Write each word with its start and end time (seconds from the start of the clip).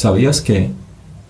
¿Sabías 0.00 0.40
que 0.40 0.70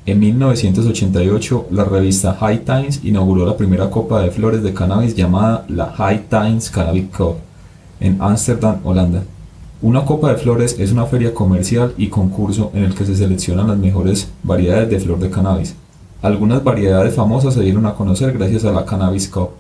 en 0.07 0.21
1988 0.21 1.67
la 1.73 1.83
revista 1.83 2.35
High 2.35 2.61
Times 2.61 3.00
inauguró 3.03 3.45
la 3.45 3.57
primera 3.57 3.91
copa 3.91 4.23
de 4.23 4.31
flores 4.31 4.62
de 4.62 4.73
cannabis 4.73 5.17
llamada 5.17 5.65
la 5.67 5.87
High 5.87 6.27
Times 6.29 6.70
Cannabis 6.70 7.06
Cup 7.06 7.38
en 7.98 8.22
Ámsterdam, 8.22 8.79
Holanda? 8.84 9.25
Una 9.82 10.04
copa 10.04 10.30
de 10.30 10.36
flores 10.36 10.79
es 10.79 10.93
una 10.93 11.06
feria 11.06 11.34
comercial 11.34 11.95
y 11.96 12.06
concurso 12.06 12.70
en 12.72 12.84
el 12.84 12.95
que 12.95 13.04
se 13.04 13.16
seleccionan 13.16 13.66
las 13.66 13.77
mejores 13.77 14.30
variedades 14.45 14.89
de 14.89 15.00
flor 15.00 15.18
de 15.18 15.30
cannabis. 15.30 15.75
Algunas 16.23 16.62
variedades 16.62 17.16
famosas 17.16 17.55
se 17.55 17.62
dieron 17.62 17.87
a 17.87 17.95
conocer 17.95 18.32
gracias 18.39 18.64
a 18.64 18.71
la 18.71 18.84
Cannabis 18.84 19.29
Cup. 19.29 19.50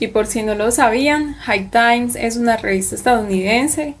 Y 0.00 0.08
por 0.08 0.26
si 0.26 0.42
no 0.42 0.56
lo 0.56 0.72
sabían, 0.72 1.34
High 1.34 1.70
Times 1.70 2.16
es 2.16 2.36
una 2.36 2.56
revista 2.56 2.96
estadounidense 2.96 3.94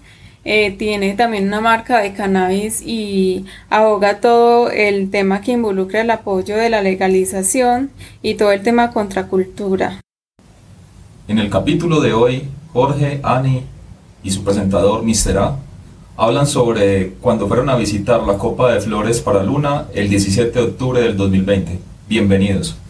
eh, 0.44 0.72
tiene 0.72 1.14
también 1.14 1.46
una 1.46 1.60
marca 1.60 2.00
de 2.00 2.12
cannabis 2.12 2.82
y 2.84 3.44
aboga 3.70 4.20
todo 4.20 4.70
el 4.70 5.10
tema 5.10 5.40
que 5.40 5.52
involucra 5.52 6.00
el 6.00 6.10
apoyo 6.10 6.56
de 6.56 6.70
la 6.70 6.82
legalización 6.82 7.90
y 8.22 8.34
todo 8.34 8.52
el 8.52 8.62
tema 8.62 8.90
contracultura. 8.90 10.00
En 11.28 11.38
el 11.38 11.48
capítulo 11.48 12.00
de 12.00 12.12
hoy, 12.12 12.48
Jorge, 12.72 13.20
Ani 13.22 13.62
y 14.24 14.30
su 14.30 14.42
presentador 14.42 15.04
Mr. 15.04 15.38
A 15.38 15.56
hablan 16.16 16.46
sobre 16.46 17.14
cuando 17.20 17.48
fueron 17.48 17.70
a 17.70 17.76
visitar 17.76 18.22
la 18.22 18.38
Copa 18.38 18.72
de 18.72 18.80
Flores 18.80 19.20
para 19.20 19.42
Luna 19.42 19.86
el 19.94 20.08
17 20.08 20.58
de 20.58 20.64
octubre 20.64 21.00
del 21.00 21.16
2020. 21.16 21.78
Bienvenidos. 22.08 22.81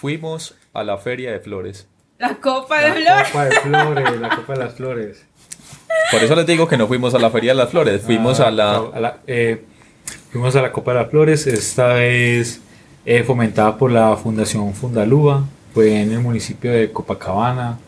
Fuimos 0.00 0.54
a 0.74 0.84
la 0.84 0.96
Feria 0.98 1.32
de 1.32 1.40
Flores. 1.40 1.88
La 2.18 2.36
Copa 2.36 2.80
de 2.80 3.00
La 3.00 3.24
Flores. 3.24 3.28
Copa 3.32 3.44
de 3.44 3.50
Flores, 3.60 4.20
la 4.20 4.28
Copa 4.36 4.52
de 4.52 4.58
las 4.60 4.74
Flores. 4.74 5.24
Por 6.12 6.22
eso 6.22 6.34
les 6.36 6.46
digo 6.46 6.68
que 6.68 6.76
no 6.76 6.86
fuimos 6.86 7.14
a 7.14 7.18
la 7.18 7.30
Feria 7.30 7.50
de 7.52 7.56
las 7.56 7.70
Flores, 7.70 8.02
fuimos 8.02 8.40
Ah, 8.40 8.48
a 8.48 8.50
la... 8.50 8.76
a 8.76 9.00
la- 9.00 9.18
eh, 9.26 9.64
fuimos 10.30 10.54
a 10.56 10.62
la 10.62 10.72
Copa 10.72 10.92
de 10.92 11.00
las 11.00 11.10
Flores, 11.10 11.46
esta 11.46 11.88
vez 11.94 12.60
eh, 13.04 13.24
fomentada 13.24 13.76
por 13.76 13.90
la 13.90 14.16
Fundación 14.16 14.72
Fundalúa, 14.74 15.44
fue 15.74 16.00
en 16.00 16.12
el 16.12 16.20
municipio 16.20 16.70
de 16.72 16.92
Copacabana, 16.92 17.78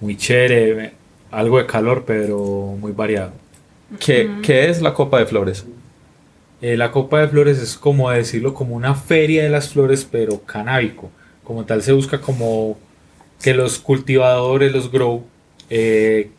muy 0.00 0.16
chévere, 0.16 0.92
algo 1.30 1.58
de 1.58 1.66
calor, 1.66 2.04
pero 2.06 2.38
muy 2.78 2.92
variado. 2.92 3.32
¿Qué, 3.98 4.30
qué 4.42 4.68
es 4.68 4.80
la 4.82 4.92
Copa 4.94 5.18
de 5.18 5.26
Flores? 5.26 5.64
Eh, 6.60 6.76
la 6.76 6.90
Copa 6.92 7.20
de 7.20 7.28
Flores 7.28 7.58
es 7.58 7.76
como 7.76 8.10
decirlo, 8.10 8.52
como 8.54 8.74
una 8.76 8.94
feria 8.94 9.42
de 9.42 9.48
las 9.50 9.70
flores, 9.70 10.06
pero 10.10 10.40
canábico. 10.42 11.10
Como 11.50 11.64
tal 11.64 11.82
se 11.82 11.90
busca 11.90 12.20
como 12.20 12.78
que 13.42 13.54
los 13.54 13.80
cultivadores, 13.80 14.70
los 14.70 14.92
grow, 14.92 15.24
eh, 15.68 16.30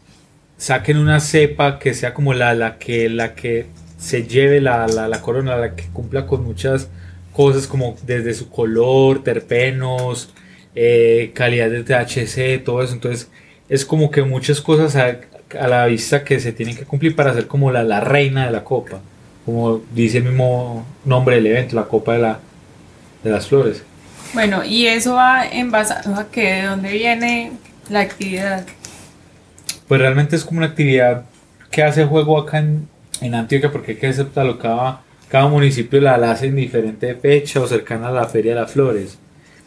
saquen 0.55 0.97
una 0.97 1.19
cepa 1.19 1.79
que 1.79 1.93
sea 1.93 2.13
como 2.13 2.33
la, 2.33 2.53
la, 2.53 2.77
que, 2.77 3.09
la 3.09 3.35
que 3.35 3.65
se 3.97 4.23
lleve 4.23 4.61
la, 4.61 4.87
la, 4.87 5.09
la 5.09 5.21
corona, 5.21 5.57
la 5.57 5.75
que 5.75 5.83
cumpla 5.91 6.25
con 6.25 6.45
muchas 6.45 6.89
cosas 7.33 7.67
como 7.67 7.97
desde 8.05 8.33
su 8.33 8.49
color, 8.49 9.21
terpenos, 9.21 10.29
eh, 10.75 11.31
calidad 11.33 11.69
de 11.69 11.83
THC, 11.83 12.63
todo 12.63 12.81
eso. 12.81 12.93
Entonces 12.93 13.29
es 13.67 13.83
como 13.83 14.11
que 14.11 14.23
muchas 14.23 14.61
cosas 14.61 14.95
a, 14.95 15.19
a 15.59 15.67
la 15.67 15.87
vista 15.87 16.23
que 16.23 16.39
se 16.39 16.53
tienen 16.53 16.77
que 16.77 16.85
cumplir 16.85 17.17
para 17.17 17.33
ser 17.33 17.47
como 17.47 17.69
la, 17.69 17.83
la 17.83 17.99
reina 17.99 18.45
de 18.45 18.51
la 18.51 18.63
copa 18.63 19.01
como 19.45 19.81
dice 19.93 20.19
el 20.19 20.25
mismo 20.25 20.85
nombre 21.03 21.35
del 21.35 21.47
evento, 21.47 21.75
la 21.75 21.85
Copa 21.85 22.13
de, 22.13 22.19
la, 22.19 22.39
de 23.23 23.29
las 23.31 23.47
Flores. 23.47 23.83
Bueno, 24.33 24.63
y 24.63 24.87
eso 24.87 25.15
va 25.15 25.45
en 25.45 25.71
base 25.71 25.93
a 25.93 26.27
que 26.31 26.53
de 26.53 26.63
dónde 26.63 26.91
viene 26.91 27.51
la 27.89 28.01
actividad. 28.01 28.65
Pues 29.87 29.99
realmente 29.99 30.35
es 30.37 30.45
como 30.45 30.59
una 30.59 30.67
actividad 30.67 31.25
que 31.69 31.83
hace 31.83 32.05
juego 32.05 32.37
acá 32.39 32.59
en, 32.59 32.87
en 33.19 33.35
Antioquia, 33.35 33.71
porque 33.71 33.91
hay 33.91 33.97
que 33.97 34.07
aceptarlo, 34.07 34.57
cada, 34.57 35.01
cada 35.29 35.47
municipio 35.47 35.99
la, 35.99 36.15
hace 36.31 36.47
en 36.47 36.55
diferente 36.55 37.13
fecha 37.15 37.59
o 37.59 37.67
cercana 37.67 38.07
a 38.07 38.11
la 38.11 38.25
Feria 38.25 38.55
de 38.55 38.61
las 38.61 38.71
Flores. 38.71 39.17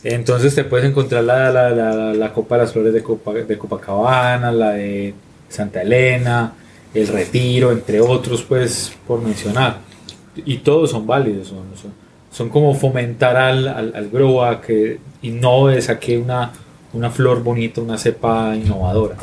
Entonces 0.03 0.55
te 0.55 0.65
puedes 0.65 0.87
encontrar 0.87 1.25
la, 1.25 1.51
la, 1.51 1.71
la, 1.71 2.15
la 2.15 2.33
Copa 2.33 2.57
de 2.57 2.63
las 2.63 2.73
Flores 2.73 2.93
de, 2.93 3.03
Copa, 3.03 3.33
de 3.33 3.59
Copacabana, 3.59 4.53
la 4.53 4.71
de 4.73 5.15
Santa 5.49 5.83
Elena, 5.83 6.53
el 6.93 7.09
Retiro, 7.09 7.73
entre 7.73 8.01
otros, 8.01 8.43
pues 8.43 8.93
por 9.07 9.21
mencionar. 9.21 9.79
Y 10.37 10.59
todos 10.59 10.91
son 10.91 11.07
válidos, 11.07 11.49
son, 11.49 11.65
son, 11.81 11.93
son 12.35 12.49
como 12.49 12.75
fomentar 12.75 13.37
al, 13.37 13.69
al, 13.69 13.93
al 13.95 14.11
grow 14.11 14.43
a 14.43 14.61
que 14.61 14.99
innove, 15.23 15.81
saque 15.81 16.19
una, 16.19 16.51
una 16.93 17.09
flor 17.09 17.45
bonita, 17.45 17.81
una 17.81 17.97
cepa 17.97 18.57
innovadora. 18.57 19.17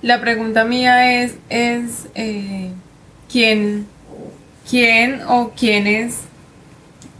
La 0.00 0.20
pregunta 0.20 0.64
mía 0.64 1.22
es, 1.24 1.34
es 1.48 2.06
eh, 2.14 2.70
¿quién, 3.28 3.88
quién 4.70 5.22
o 5.26 5.50
quiénes 5.58 6.20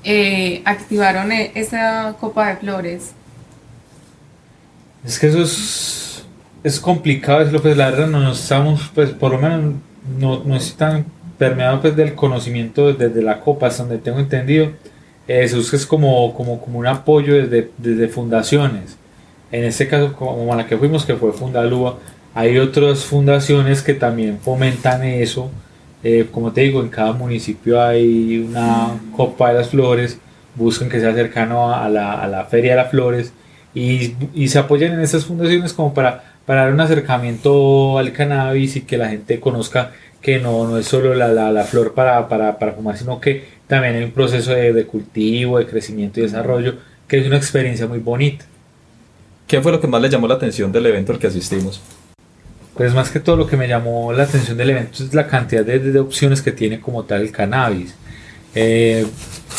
eh, 0.05 0.63
activaron 0.65 1.33
e- 1.33 1.51
esa 1.57 2.15
copa 2.21 2.51
de 2.51 2.57
flores? 2.59 3.11
Es 5.05 5.19
que 5.19 5.27
eso 5.27 5.43
es, 5.43 6.25
es 6.63 6.79
complicado 6.79 7.41
decirlo, 7.41 7.63
pues 7.63 7.77
la 7.77 7.91
verdad 7.91 8.07
no 8.07 8.21
nos 8.21 8.41
estamos, 8.41 8.93
pues 8.95 9.11
por 9.11 9.33
lo 9.33 9.39
menos 9.39 9.75
no, 10.21 10.45
no 10.45 10.55
es 10.55 10.77
tan 10.77 11.05
permeado 11.37 11.81
pues 11.81 11.97
del 11.97 12.15
conocimiento 12.15 12.93
desde 12.93 13.23
la 13.23 13.41
copa, 13.41 13.67
hasta 13.67 13.83
donde 13.83 13.99
tengo 13.99 14.21
entendido. 14.21 14.71
Eso 15.29 15.59
es 15.59 15.87
como, 15.87 16.35
como, 16.35 16.61
como 16.61 16.79
un 16.79 16.87
apoyo 16.87 17.35
desde, 17.35 17.71
desde 17.79 18.09
fundaciones. 18.09 18.97
En 19.51 19.65
este 19.65 19.89
caso, 19.89 20.13
como 20.13 20.53
a 20.53 20.57
la 20.57 20.67
que 20.67 20.77
fuimos, 20.77 21.05
que 21.05 21.15
fue 21.15 21.33
Fundalúa, 21.33 21.99
hay 22.35 22.59
otras 22.59 23.05
fundaciones 23.05 23.83
que 23.83 23.95
también 23.95 24.39
fomentan 24.39 25.03
eso. 25.05 25.51
Eh, 26.03 26.27
como 26.31 26.53
te 26.53 26.61
digo, 26.63 26.81
en 26.83 26.89
cada 26.89 27.13
municipio 27.13 27.83
hay 27.83 28.39
una 28.39 28.91
copa 29.17 29.49
de 29.49 29.55
las 29.55 29.71
flores, 29.71 30.19
buscan 30.55 30.89
que 30.89 31.01
sea 31.01 31.15
cercano 31.15 31.75
a 31.75 31.89
la, 31.89 32.13
a 32.13 32.29
la 32.29 32.45
feria 32.45 32.73
de 32.73 32.77
las 32.77 32.91
flores 32.91 33.33
y, 33.75 34.15
y 34.35 34.49
se 34.49 34.59
apoyan 34.59 34.95
en 34.95 35.01
estas 35.01 35.25
fundaciones 35.25 35.73
como 35.73 35.93
para, 35.93 36.37
para 36.47 36.63
dar 36.63 36.73
un 36.73 36.81
acercamiento 36.81 37.99
al 37.99 38.13
cannabis 38.13 38.77
y 38.77 38.83
que 38.83 38.99
la 38.99 39.09
gente 39.09 39.41
conozca 39.41 39.93
que 40.21 40.39
no, 40.39 40.67
no 40.67 40.79
es 40.79 40.87
solo 40.87 41.15
la, 41.15 41.29
la, 41.29 41.53
la 41.53 41.65
flor 41.65 41.95
para, 41.95 42.29
para, 42.29 42.59
para, 42.59 42.73
fumar, 42.73 42.97
sino 42.97 43.21
que 43.21 43.45
también 43.67 43.97
hay 43.97 44.05
un 44.05 44.13
proceso 44.13 44.53
de, 44.53 44.73
de, 44.73 44.87
cultivo, 44.87 45.59
de 45.59 45.67
crecimiento 45.67 46.21
y 46.21 46.25
desarrollo, 46.25 46.77
que 47.09 47.19
es 47.19 47.27
una 47.27 47.37
experiencia 47.37 47.87
muy 47.87 47.99
bonita. 47.99 48.45
¿Qué 49.47 49.61
fue 49.61 49.73
lo 49.73 49.81
que 49.81 49.87
más 49.87 50.03
le 50.03 50.09
llamó 50.09 50.27
la 50.27 50.35
atención 50.35 50.73
del 50.73 50.87
evento 50.87 51.13
al 51.13 51.19
que 51.19 51.29
asistimos? 51.29 51.81
Pues 52.75 52.93
más 52.95 53.11
que 53.11 53.21
todo 53.21 53.37
lo 53.37 53.47
que 53.47 53.57
me 53.57 53.69
llamó 53.69 54.13
la 54.13 54.25
atención 54.25 54.57
del 54.57 54.71
evento 54.71 55.03
es 55.03 55.15
la 55.15 55.27
cantidad 55.27 55.65
de, 55.65 55.79
de 55.79 55.99
opciones 55.99 56.43
que 56.43 56.53
tiene 56.53 56.81
como 56.81 57.05
tal 57.05 57.23
el 57.23 57.33
cannabis. 57.33 57.95
Eh, 58.55 59.07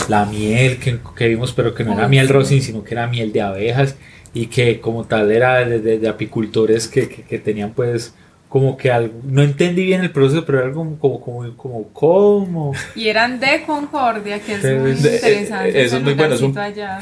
la 0.10 0.26
miel 0.26 0.78
que, 0.80 1.00
que, 1.16 1.28
vimos, 1.28 1.54
pero 1.54 1.74
que 1.74 1.84
no 1.84 1.94
era 1.94 2.08
miel 2.08 2.30
rosin, 2.30 2.62
sino 2.62 2.84
que 2.84 2.94
era 2.94 3.08
miel 3.08 3.32
de 3.32 3.42
abejas 3.42 3.96
y 4.34 4.48
que 4.48 4.80
como 4.80 5.06
tal 5.06 5.32
era 5.32 5.66
de, 5.66 5.80
de, 5.80 6.00
de 6.00 6.08
apicultores 6.08 6.88
que, 6.88 7.08
que, 7.08 7.24
que, 7.24 7.40
tenían 7.40 7.74
pues 7.74 8.14
como 8.50 8.78
que 8.78 8.90
algo, 8.90 9.14
no 9.24 9.44
entendí 9.44 9.86
bien 9.86 10.02
el 10.02 10.12
proceso, 10.12 10.46
pero 10.46 10.60
era 10.64 10.72
como, 10.72 10.98
como, 10.98 11.20
como, 11.20 11.58
como, 11.58 11.88
como. 11.90 12.72
Y 12.96 13.10
eran 13.10 13.42
de 13.42 13.64
Concordia, 13.66 14.40
que 14.40 14.54
es 14.56 14.64
muy 14.64 14.94
de, 14.94 15.16
interesante. 15.16 15.84
Eso 15.84 15.98
es 15.98 16.04
muy 16.04 16.14
bueno, 16.14 16.36
es 16.36 16.42
un, 16.42 16.58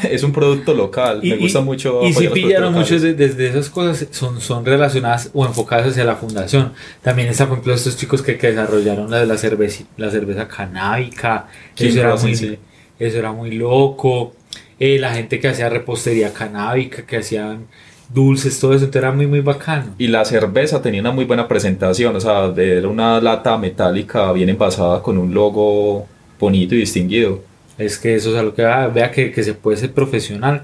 es 0.09 0.23
un, 0.23 0.31
producto 0.31 0.73
local, 0.73 1.19
y, 1.21 1.29
me 1.29 1.37
gusta 1.37 1.61
mucho. 1.61 2.01
Y 2.03 2.13
si 2.13 2.27
pillaron 2.29 2.73
muchos 2.73 3.03
desde 3.03 3.27
de 3.29 3.49
esas 3.49 3.69
cosas, 3.69 4.07
son, 4.09 4.41
son 4.41 4.65
relacionadas 4.65 5.29
o 5.33 5.45
enfocadas 5.45 5.87
hacia 5.87 6.03
la 6.03 6.15
fundación. 6.15 6.73
También 7.03 7.27
está, 7.27 7.45
por 7.45 7.53
ejemplo, 7.53 7.73
estos 7.75 7.95
chicos 7.95 8.23
que, 8.23 8.37
que 8.37 8.47
desarrollaron 8.47 9.11
la 9.11 9.19
de 9.19 9.27
la 9.27 9.37
cerveza, 9.37 9.83
la 9.97 10.09
cerveza 10.09 10.47
canábica, 10.47 11.47
eso 11.77 11.99
era, 11.99 12.15
muy, 12.15 12.35
sí. 12.35 12.57
eso 12.97 13.19
era 13.19 13.31
muy 13.31 13.51
loco. 13.51 14.33
Eh, 14.79 14.97
la 14.99 15.13
gente 15.13 15.39
que 15.39 15.47
hacía 15.47 15.69
repostería 15.69 16.33
canábica, 16.33 17.05
que 17.05 17.17
hacían 17.17 17.67
dulces, 18.13 18.59
todo 18.59 18.73
eso, 18.73 18.89
era 18.93 19.11
muy 19.11 19.27
muy 19.27 19.41
bacano. 19.41 19.93
Y 19.97 20.07
la 20.07 20.25
cerveza 20.25 20.81
tenía 20.81 21.01
una 21.01 21.11
muy 21.11 21.25
buena 21.25 21.47
presentación, 21.47 22.15
o 22.15 22.19
sea, 22.19 22.53
era 22.55 22.87
una 22.87 23.19
lata 23.21 23.57
metálica 23.57 24.31
bien 24.31 24.49
envasada 24.49 25.01
con 25.01 25.17
un 25.17 25.33
logo 25.33 26.07
bonito 26.39 26.75
y 26.75 26.79
distinguido. 26.79 27.43
Es 27.77 27.97
que 27.97 28.15
eso 28.15 28.31
es 28.31 28.37
algo 28.37 28.53
que 28.53 28.63
ah, 28.65 28.87
vea 28.87 29.11
que, 29.11 29.31
que, 29.31 29.43
se 29.43 29.53
puede 29.53 29.77
ser 29.77 29.91
profesional. 29.91 30.63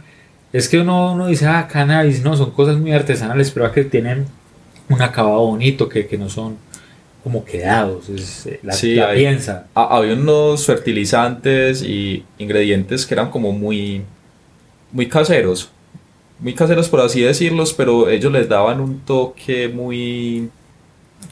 Es 0.53 0.69
que 0.69 0.79
uno, 0.79 1.13
uno 1.13 1.27
dice, 1.27 1.47
ah, 1.47 1.67
cannabis, 1.67 2.23
no, 2.23 2.35
son 2.37 2.51
cosas 2.51 2.77
muy 2.77 2.91
artesanales, 2.93 3.51
pero 3.51 3.71
que 3.71 3.83
tienen 3.83 4.25
un 4.89 5.01
acabado 5.01 5.45
bonito, 5.45 5.89
que, 5.89 6.07
que 6.07 6.17
no 6.17 6.29
son 6.29 6.57
como 7.23 7.45
quedados, 7.45 8.09
es, 8.09 8.49
la, 8.63 8.73
sí, 8.73 8.95
la 8.95 9.09
hay, 9.09 9.19
piensa. 9.19 9.67
Había 9.75 10.13
unos 10.13 10.65
fertilizantes 10.65 11.83
y 11.83 12.25
ingredientes 12.39 13.05
que 13.05 13.13
eran 13.13 13.29
como 13.29 13.51
muy, 13.51 14.01
muy 14.91 15.07
caseros, 15.07 15.69
muy 16.41 16.53
caseros 16.53 16.89
por 16.89 16.99
así 17.01 17.21
decirlos, 17.21 17.73
pero 17.73 18.09
ellos 18.09 18.31
les 18.31 18.49
daban 18.49 18.81
un 18.81 18.99
toque 19.01 19.69
muy, 19.69 20.49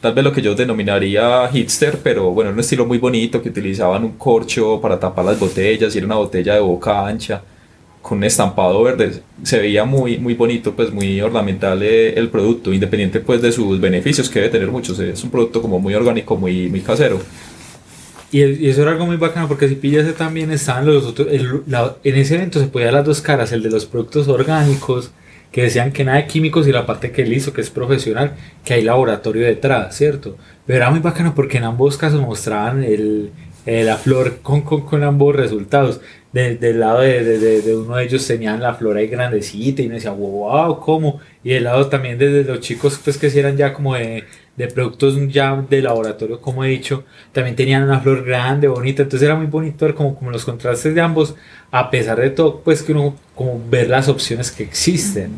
tal 0.01 0.13
vez 0.13 0.23
lo 0.23 0.31
que 0.31 0.41
yo 0.41 0.55
denominaría 0.55 1.47
hipster, 1.49 1.99
pero 2.03 2.31
bueno, 2.31 2.51
un 2.51 2.59
estilo 2.59 2.85
muy 2.85 2.99
bonito, 2.99 3.41
que 3.41 3.49
utilizaban 3.49 4.03
un 4.03 4.13
corcho 4.17 4.79
para 4.81 4.99
tapar 4.99 5.25
las 5.25 5.39
botellas 5.39 5.93
y 5.95 5.97
era 5.97 6.05
una 6.07 6.15
botella 6.15 6.53
de 6.55 6.61
boca 6.61 7.05
ancha. 7.05 7.41
con 8.01 8.17
un 8.19 8.23
estampado 8.23 8.81
verde. 8.83 9.21
Se 9.43 9.59
veía 9.59 9.85
muy, 9.85 10.17
muy 10.17 10.33
bonito, 10.33 10.73
pues 10.75 10.91
muy 10.91 11.21
ornamental 11.21 11.83
eh, 11.83 12.13
el 12.17 12.29
producto, 12.29 12.73
independiente 12.73 13.19
pues 13.19 13.41
de 13.41 13.51
sus 13.51 13.79
beneficios 13.79 14.29
que 14.29 14.39
debe 14.39 14.51
tener 14.51 14.71
muchos. 14.71 14.99
Es 14.99 15.23
un 15.23 15.29
producto 15.31 15.61
como 15.61 15.79
muy 15.79 15.93
orgánico, 15.95 16.35
muy, 16.37 16.69
muy 16.69 16.81
casero. 16.81 17.19
Y, 18.31 18.67
eso 18.69 18.83
era 18.83 18.91
algo 18.91 19.05
muy 19.07 19.17
bacano 19.17 19.47
porque 19.47 19.67
si 19.67 19.75
pillaste 19.75 20.13
también 20.13 20.51
estaban 20.51 20.85
los 20.85 21.03
otros. 21.05 21.27
el- 21.31 21.63
la- 21.67 21.95
en 22.03 22.15
ese 22.15 22.35
evento 22.35 22.59
se 22.59 22.67
podía 22.67 22.91
las 22.91 23.05
dos 23.05 23.21
caras: 23.21 23.51
el 23.51 23.63
de 23.63 23.69
los 23.71 23.85
productos 23.85 24.27
orgánicos, 24.27 25.11
que 25.51 25.63
decían 25.63 25.91
que 25.91 26.03
nada 26.03 26.17
de 26.19 26.27
químicos, 26.27 26.67
y 26.67 26.71
la 26.71 26.85
parte 26.85 27.11
que 27.11 27.23
él 27.23 27.33
hizo, 27.33 27.53
que 27.53 27.61
es 27.61 27.69
profesional, 27.71 28.33
que 28.63 28.75
hay 28.75 28.83
laboratorio 28.83 29.45
detrás, 29.45 29.95
¿cierto? 29.97 30.37
Pero 30.65 30.77
era 30.77 30.91
muy 30.91 30.99
bacano 30.99 31.33
porque 31.33 31.57
en 31.57 31.63
ambos 31.63 31.97
casos 31.97 32.21
mostraban 32.21 32.83
el, 32.83 33.31
eh, 33.65 33.83
la 33.83 33.97
flor 33.97 34.39
con, 34.43 34.61
con, 34.61 34.81
con 34.85 35.03
ambos 35.03 35.35
resultados. 35.35 35.99
De- 36.31 36.55
del 36.57 36.79
lado 36.79 36.99
de, 37.01 37.23
de- 37.23 37.61
de- 37.63 37.75
uno 37.75 37.95
de 37.95 38.03
ellos 38.03 38.25
tenían 38.27 38.61
la 38.61 38.75
flor 38.75 38.97
ahí 38.97 39.07
grandecita 39.07 39.81
y 39.81 39.87
uno 39.87 39.95
decía, 39.95 40.11
wow, 40.11 40.79
¿cómo? 40.79 41.19
Y 41.43 41.49
del 41.53 41.63
lado 41.63 41.87
también 41.87 42.19
de, 42.19 42.43
los 42.43 42.59
chicos, 42.59 42.99
pues 43.03 43.17
que 43.17 43.31
sí 43.31 43.39
eran 43.39 43.57
ya 43.57 43.73
como 43.73 43.95
de, 43.95 44.25
de 44.59 44.67
productos 44.67 45.15
ya 45.29 45.55
de 45.69 45.81
laboratorio, 45.81 46.41
como 46.41 46.65
he 46.65 46.67
dicho, 46.67 47.05
también 47.31 47.55
tenían 47.55 47.81
una 47.83 48.01
flor 48.01 48.25
grande, 48.25 48.67
bonita, 48.67 49.03
entonces 49.03 49.25
era 49.25 49.33
muy 49.33 49.45
bonito 49.45 49.85
ver 49.85 49.95
como, 49.95 50.13
como 50.15 50.31
los 50.31 50.43
contrastes 50.43 50.93
de 50.93 50.99
ambos, 50.99 51.33
a 51.71 51.89
pesar 51.89 52.19
de 52.19 52.29
todo, 52.29 52.59
pues 52.59 52.83
que 52.83 52.91
uno 52.91 53.15
como 53.35 53.57
ver 53.69 53.89
las 53.89 54.09
opciones 54.09 54.51
que 54.51 54.63
existen. 54.63 55.31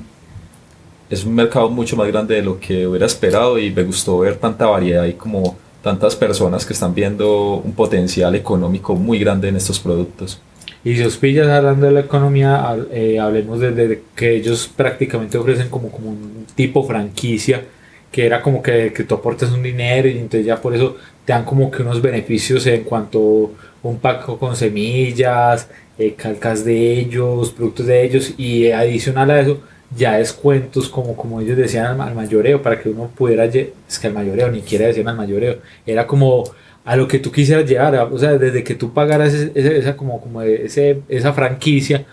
Es 1.08 1.24
un 1.24 1.36
mercado 1.36 1.70
mucho 1.70 1.96
más 1.96 2.08
grande 2.08 2.34
de 2.34 2.42
lo 2.42 2.60
que 2.60 2.88
hubiera 2.88 3.06
esperado 3.06 3.60
y 3.60 3.70
me 3.70 3.84
gustó 3.84 4.18
ver 4.18 4.38
tanta 4.38 4.66
variedad 4.66 5.06
y 5.06 5.14
como 5.14 5.56
tantas 5.84 6.16
personas 6.16 6.66
que 6.66 6.74
están 6.74 6.96
viendo 6.96 7.58
un 7.64 7.74
potencial 7.74 8.34
económico 8.34 8.96
muy 8.96 9.20
grande 9.20 9.50
en 9.50 9.56
estos 9.56 9.80
productos. 9.80 10.42
Y 10.84 10.96
si 10.96 11.04
os 11.04 11.18
pillas 11.18 11.48
hablando 11.48 11.86
de 11.86 11.92
la 11.92 12.00
economía, 12.00 12.76
eh, 12.92 13.20
hablemos 13.20 13.60
de, 13.60 13.72
de 13.72 14.02
que 14.16 14.36
ellos 14.36 14.68
prácticamente 14.76 15.38
ofrecen 15.38 15.70
como, 15.70 15.92
como 15.92 16.10
un 16.10 16.48
tipo 16.56 16.84
franquicia, 16.84 17.64
que 18.12 18.25
era 18.25 18.42
como 18.42 18.62
que, 18.62 18.92
que 18.94 19.04
tú 19.04 19.16
aportas 19.16 19.52
un 19.52 19.63
dinero 19.63 20.08
y 20.08 20.18
entonces 20.18 20.46
ya 20.46 20.62
por 20.62 20.75
eso 20.75 20.98
te 21.25 21.34
dan 21.34 21.46
como 21.46 21.72
que 21.72 21.81
unos 21.81 22.02
beneficios 22.02 22.66
en 22.68 22.84
cuanto 22.84 23.52
un 23.84 24.00
pack 24.00 24.25
con 24.38 24.56
semillas, 24.56 25.69
eh, 25.98 26.13
calcas 26.16 26.66
de 26.66 27.00
ellos, 27.00 27.52
productos 27.52 27.86
de 27.88 28.04
ellos 28.04 28.34
y 28.38 28.72
adicional 28.72 29.31
a 29.31 29.40
eso 29.42 29.62
ya 29.96 30.18
descuentos 30.18 30.88
como, 30.90 31.16
como 31.16 31.42
ellos 31.42 31.58
decían 31.58 32.00
al, 32.00 32.16
mayoreo 32.16 32.62
para 32.62 32.80
que 32.80 32.90
uno 32.90 33.10
pudiera, 33.16 33.46
es 33.46 34.00
que 34.00 34.08
al 34.08 34.13
mayoreo 34.13 34.50
ni 34.50 34.62
siquiera 34.62 34.88
decían 34.88 35.08
al 35.10 35.18
mayoreo, 35.18 35.58
era 35.86 36.08
como 36.08 36.44
a 36.86 36.96
lo 36.96 37.08
que 37.08 37.19
tú 37.19 37.31
quisieras 37.31 37.69
llegar, 37.69 37.96
a- 37.96 38.06
o 38.06 38.18
sea, 38.18 38.38
desde 38.38 38.63
que 38.63 38.75
tú 38.75 38.94
pagaras 38.94 39.34
ese- 39.34 39.78
esa, 39.78 39.96
como, 39.98 40.22
como 40.22 40.42
ese, 40.42 41.02
esa 41.10 41.34
franquicia, 41.34 42.06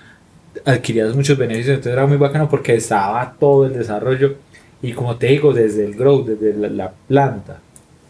adquirías 0.64 1.14
muchos 1.14 1.38
beneficios, 1.38 1.76
entonces 1.76 1.92
era 1.92 2.06
muy 2.06 2.16
bacano 2.16 2.48
porque 2.48 2.74
estaba 2.74 3.36
todo 3.38 3.66
el 3.66 3.74
desarrollo 3.74 4.36
y 4.82 4.92
como 4.92 5.16
te 5.16 5.26
digo, 5.28 5.52
desde 5.52 5.84
el 5.84 5.94
grow, 5.94 6.24
desde 6.24 6.54
la, 6.54 6.68
la 6.68 6.92
planta. 7.08 7.60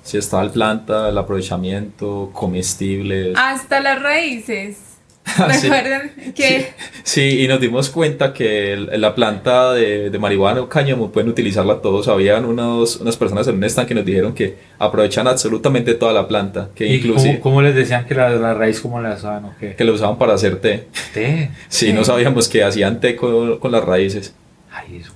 Si 0.02 0.16
está 0.16 0.40
el 0.42 0.50
planta, 0.50 1.08
el 1.10 1.18
aprovechamiento, 1.18 2.30
comestibles. 2.32 3.34
Hasta 3.36 3.80
las 3.80 4.00
raíces. 4.02 4.76
Sí. 5.28 5.68
Recuerden 5.68 6.32
que 6.34 6.70
Sí, 7.02 7.40
y 7.44 7.48
nos 7.48 7.60
dimos 7.60 7.90
cuenta 7.90 8.32
que 8.32 8.72
el- 8.72 8.98
la 8.98 9.14
planta 9.14 9.74
de, 9.74 10.08
de 10.08 10.18
marihuana 10.18 10.62
o 10.62 10.70
cáñamo 10.70 11.10
pueden 11.12 11.28
utilizarla 11.28 11.82
todos. 11.82 12.08
Habían 12.08 12.46
unos, 12.46 12.96
unas 12.96 13.18
personas 13.18 13.46
en 13.46 13.56
un 13.56 13.64
stand 13.64 13.86
que 13.88 13.94
nos 13.94 14.06
dijeron 14.06 14.32
que 14.32 14.56
aprovechan 14.78 15.28
absolutamente 15.28 15.92
toda 15.94 16.14
la 16.14 16.26
planta, 16.26 16.70
que 16.74 16.86
¿Y 16.86 16.94
inclusive 16.94 17.40
cómo, 17.40 17.56
cómo 17.56 17.62
les 17.62 17.74
decían 17.74 18.06
que 18.06 18.14
la, 18.14 18.30
la 18.30 18.54
raíz, 18.54 18.80
cómo 18.80 19.02
la 19.02 19.12
usaban 19.16 19.44
o 19.44 19.54
qué? 19.60 19.74
que 19.74 19.84
lo 19.84 19.92
usaban 19.92 20.16
para 20.16 20.32
hacer 20.32 20.62
té. 20.62 20.86
Té. 21.12 21.50
Sí, 21.68 21.92
no 21.92 22.04
sabíamos 22.04 22.48
que 22.48 22.64
hacían 22.64 22.98
té 22.98 23.14
con, 23.14 23.58
con 23.58 23.70
las 23.70 23.84
raíces. 23.84 24.34
Ay, 24.72 24.96
eso. 25.02 25.12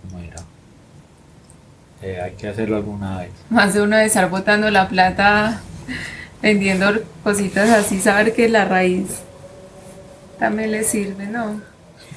Eh, 2.02 2.20
hay 2.20 2.32
que 2.32 2.49
hacerlo 2.49 2.76
alguna 2.76 3.19
vez. 3.20 3.31
más 3.50 3.75
de 3.75 3.82
uno 3.82 3.96
de 3.96 4.06
estar 4.06 4.28
botando 4.28 4.70
la 4.70 4.88
plata 4.88 5.62
vendiendo 6.43 6.87
cositas 7.22 7.70
así, 7.70 8.00
saber 8.00 8.34
que 8.34 8.49
la 8.49 8.64
raíz 8.64 9.06
también 10.38 10.72
le 10.72 10.82
sirve, 10.82 11.26
¿no? 11.26 11.60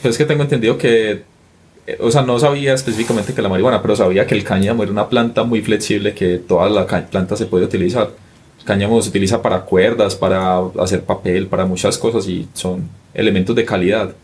Pues 0.02 0.16
es 0.16 0.18
que 0.18 0.26
tengo 0.26 0.42
entendido 0.42 0.78
que, 0.78 1.24
eh, 1.86 1.98
o 2.00 2.10
sea, 2.10 2.24
no 2.24 2.40
sabía 2.40 2.74
específicamente 2.74 3.34
que 3.34 3.42
la 3.42 3.50
marihuana, 3.50 3.82
pero 3.82 3.96
sabía 3.96 4.26
que 4.26 4.34
el 4.34 4.44
cáñamo 4.44 4.82
era 4.82 4.92
una 4.92 5.08
planta 5.08 5.44
muy 5.44 5.62
flexible 5.62 6.16
que 6.16 6.40
toda 6.40 6.68
la 6.70 6.88
planta 6.88 7.36
se 7.36 7.46
puede 7.46 7.66
utilizar. 7.66 8.10
El 8.60 8.66
cáñamo 8.66 9.00
se 9.02 9.10
utiliza 9.10 9.42
para 9.44 9.62
cuerdas, 9.62 10.16
para 10.16 10.60
hacer 10.80 11.04
papel, 11.04 11.46
para 11.46 11.66
muchas 11.66 12.00
cosas 12.00 12.28
y 12.28 12.48
son 12.54 12.90
elementos 13.14 13.56
de 13.56 13.64
calidad. 13.64 14.16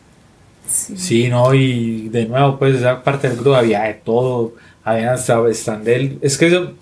Sí. 0.68 0.98
Sí, 0.98 1.28
no, 1.28 1.54
y 1.54 2.10
de 2.10 2.26
nuevo, 2.26 2.58
pues 2.58 2.78
esa 2.78 3.04
parte 3.04 3.28
del 3.28 3.38
grupo 3.38 3.56
había 3.56 3.84
de 3.84 3.94
todo, 3.96 4.54
había 4.84 5.14
hasta 5.14 5.40
stand 5.50 5.84
del- 5.86 6.18
es 6.22 6.38
que 6.38 6.48
eso, 6.48 6.74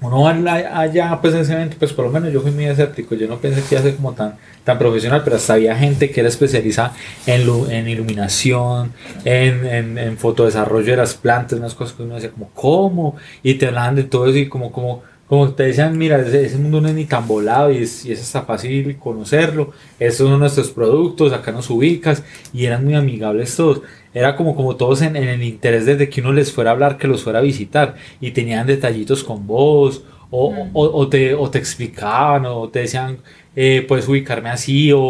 uno 0.00 0.22
va 0.22 0.80
allá, 0.80 1.18
pues 1.20 1.32
en 1.34 1.40
ese 1.40 1.52
evento, 1.52 1.76
pues 1.78 1.92
por 1.92 2.04
lo 2.06 2.10
menos 2.10 2.32
yo 2.32 2.40
fui 2.40 2.50
muy 2.50 2.64
escéptico, 2.64 3.14
yo 3.14 3.28
no 3.28 3.38
pensé 3.38 3.62
que 3.62 3.76
iba 3.76 3.80
a 3.80 3.84
ser 3.84 3.94
como 3.94 4.12
tan, 4.14 4.34
tan 4.64 4.76
profesional, 4.76 5.22
pero 5.22 5.36
hasta 5.36 5.54
había 5.54 5.76
gente 5.76 6.10
que 6.10 6.18
era 6.20 6.28
especializada 6.28 6.92
en, 7.24 7.42
en 7.70 7.88
iluminación, 7.88 8.92
en, 9.24 9.64
en, 9.64 9.98
en 9.98 10.18
fotodesarrollo 10.18 10.90
de 10.92 10.96
las 10.96 11.14
plantas, 11.14 11.58
unas 11.58 11.74
cosas 11.74 11.94
que 11.96 12.02
uno 12.02 12.16
decía 12.16 12.30
como, 12.32 12.50
¿cómo? 12.52 13.16
Y 13.44 13.54
te 13.54 13.68
hablaban 13.68 13.94
de 13.94 14.02
todo 14.02 14.26
eso 14.26 14.38
y 14.38 14.48
como, 14.48 14.72
como, 14.72 15.04
como 15.28 15.50
te 15.54 15.62
decían, 15.62 15.96
mira, 15.96 16.20
ese, 16.20 16.46
ese 16.46 16.58
mundo 16.58 16.80
no 16.80 16.88
es 16.88 16.94
ni 16.94 17.04
tan 17.04 17.28
volado 17.28 17.70
y 17.70 17.78
es, 17.84 18.04
y 18.04 18.10
es 18.12 18.20
hasta 18.20 18.42
fácil 18.42 18.96
conocerlo, 18.98 19.70
estos 20.00 20.28
son 20.28 20.40
nuestros 20.40 20.70
productos, 20.70 21.32
acá 21.32 21.52
nos 21.52 21.70
ubicas, 21.70 22.24
y 22.52 22.66
eran 22.66 22.84
muy 22.84 22.94
amigables 22.96 23.54
todos. 23.54 23.82
Era 24.14 24.36
como, 24.36 24.54
como 24.54 24.76
todos 24.76 25.00
en, 25.02 25.16
en 25.16 25.28
el 25.28 25.42
interés 25.42 25.86
desde 25.86 26.08
que 26.10 26.20
uno 26.20 26.32
les 26.32 26.52
fuera 26.52 26.70
a 26.70 26.74
hablar, 26.74 26.98
que 26.98 27.08
los 27.08 27.22
fuera 27.22 27.38
a 27.38 27.42
visitar, 27.42 27.94
y 28.20 28.32
tenían 28.32 28.66
detallitos 28.66 29.24
con 29.24 29.46
vos, 29.46 30.04
o, 30.30 30.50
Mm. 30.52 30.70
o, 30.74 30.82
o 30.84 31.08
te, 31.08 31.34
o 31.34 31.48
te 31.50 31.58
explicaban, 31.58 32.44
o 32.46 32.68
te 32.68 32.80
decían, 32.80 33.18
eh, 33.56 33.84
puedes 33.88 34.08
ubicarme 34.08 34.50
así, 34.50 34.92
o, 34.92 35.00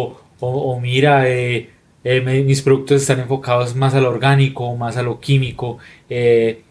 o, 0.40 0.49
o 0.49 0.81
mira, 0.81 1.28
eh, 1.28 1.70
eh, 2.04 2.20
me- 2.20 2.43
mis 2.43 2.62
productos 2.62 3.02
están 3.02 3.20
enfocados 3.20 3.75
más 3.76 3.94
a 3.94 4.00
lo 4.00 4.08
orgánico, 4.10 4.75
más 4.76 4.96
a 4.96 5.02
lo 5.02 5.20
químico, 5.20 5.78
eh, 6.10 6.62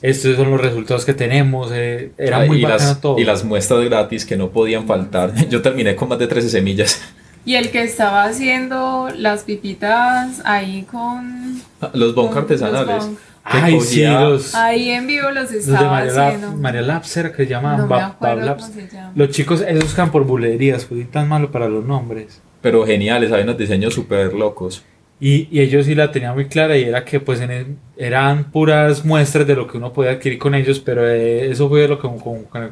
estos 0.00 0.36
son 0.36 0.50
los 0.50 0.60
resultados 0.60 1.04
que 1.04 1.12
tenemos, 1.14 1.70
eh, 1.74 2.12
era 2.18 2.42
Ah, 2.42 2.44
muy 2.46 2.58
y, 2.58 2.62
bacano 2.62 2.84
las, 2.90 3.00
todo. 3.00 3.18
y 3.18 3.24
las 3.24 3.44
muestras 3.44 3.84
gratis 3.84 4.24
que 4.24 4.36
no 4.36 4.50
podían 4.50 4.86
faltar. 4.86 5.32
Yo 5.50 5.60
terminé 5.60 5.96
con 5.96 6.08
más 6.08 6.18
de 6.18 6.26
13 6.28 6.48
semillas. 6.48 7.02
Y 7.48 7.54
el 7.56 7.70
que 7.70 7.82
estaba 7.82 8.24
haciendo 8.24 9.08
las 9.16 9.44
pipitas 9.44 10.42
ahí 10.44 10.82
con... 10.82 11.58
Los 11.94 12.14
bonk 12.14 12.28
con 12.30 12.38
artesanales. 12.42 12.86
los 12.88 13.06
bonk. 13.06 13.18
Ay, 13.42 13.80
sí, 13.80 14.04
los, 14.04 14.54
Ahí 14.54 14.90
en 14.90 15.06
vivo 15.06 15.30
los 15.30 15.44
los 15.44 15.50
de 15.52 15.58
estaba 15.60 15.90
María 15.92 16.12
Lab, 16.12 16.26
haciendo. 16.34 16.56
María 16.58 16.82
Labs 16.82 17.16
era 17.16 17.32
que 17.32 17.44
se 17.44 17.46
llamaban 17.48 17.78
no 17.80 17.86
me 17.86 17.94
Bab- 17.94 18.02
acuerdo 18.10 18.36
Bab 18.36 18.44
Labs. 18.44 18.62
cómo 18.64 18.74
se 18.74 18.94
llama. 18.94 19.12
Los 19.14 19.30
chicos, 19.30 19.64
esos 19.66 19.94
quedan 19.94 20.10
por 20.10 20.24
bulerías, 20.24 20.84
fui 20.84 21.04
tan 21.06 21.26
malo 21.26 21.50
para 21.50 21.70
los 21.70 21.82
nombres. 21.86 22.42
Pero 22.60 22.84
geniales, 22.84 23.32
hay 23.32 23.44
unos 23.44 23.56
diseños 23.56 23.94
súper 23.94 24.34
locos. 24.34 24.82
Y, 25.18 25.48
y 25.50 25.60
ellos 25.60 25.86
sí 25.86 25.94
la 25.94 26.12
tenían 26.12 26.34
muy 26.34 26.48
clara 26.48 26.76
y 26.76 26.82
era 26.84 27.02
que 27.06 27.18
pues 27.18 27.40
en 27.40 27.50
el- 27.50 27.76
eran 27.96 28.50
puras 28.50 29.06
muestras 29.06 29.46
de 29.46 29.56
lo 29.56 29.66
que 29.66 29.78
uno 29.78 29.90
podía 29.94 30.10
adquirir 30.10 30.38
con 30.38 30.54
ellos, 30.54 30.80
pero 30.80 31.08
eh, 31.08 31.50
eso 31.50 31.66
fue 31.70 31.88
lo 31.88 31.98
que 31.98 32.08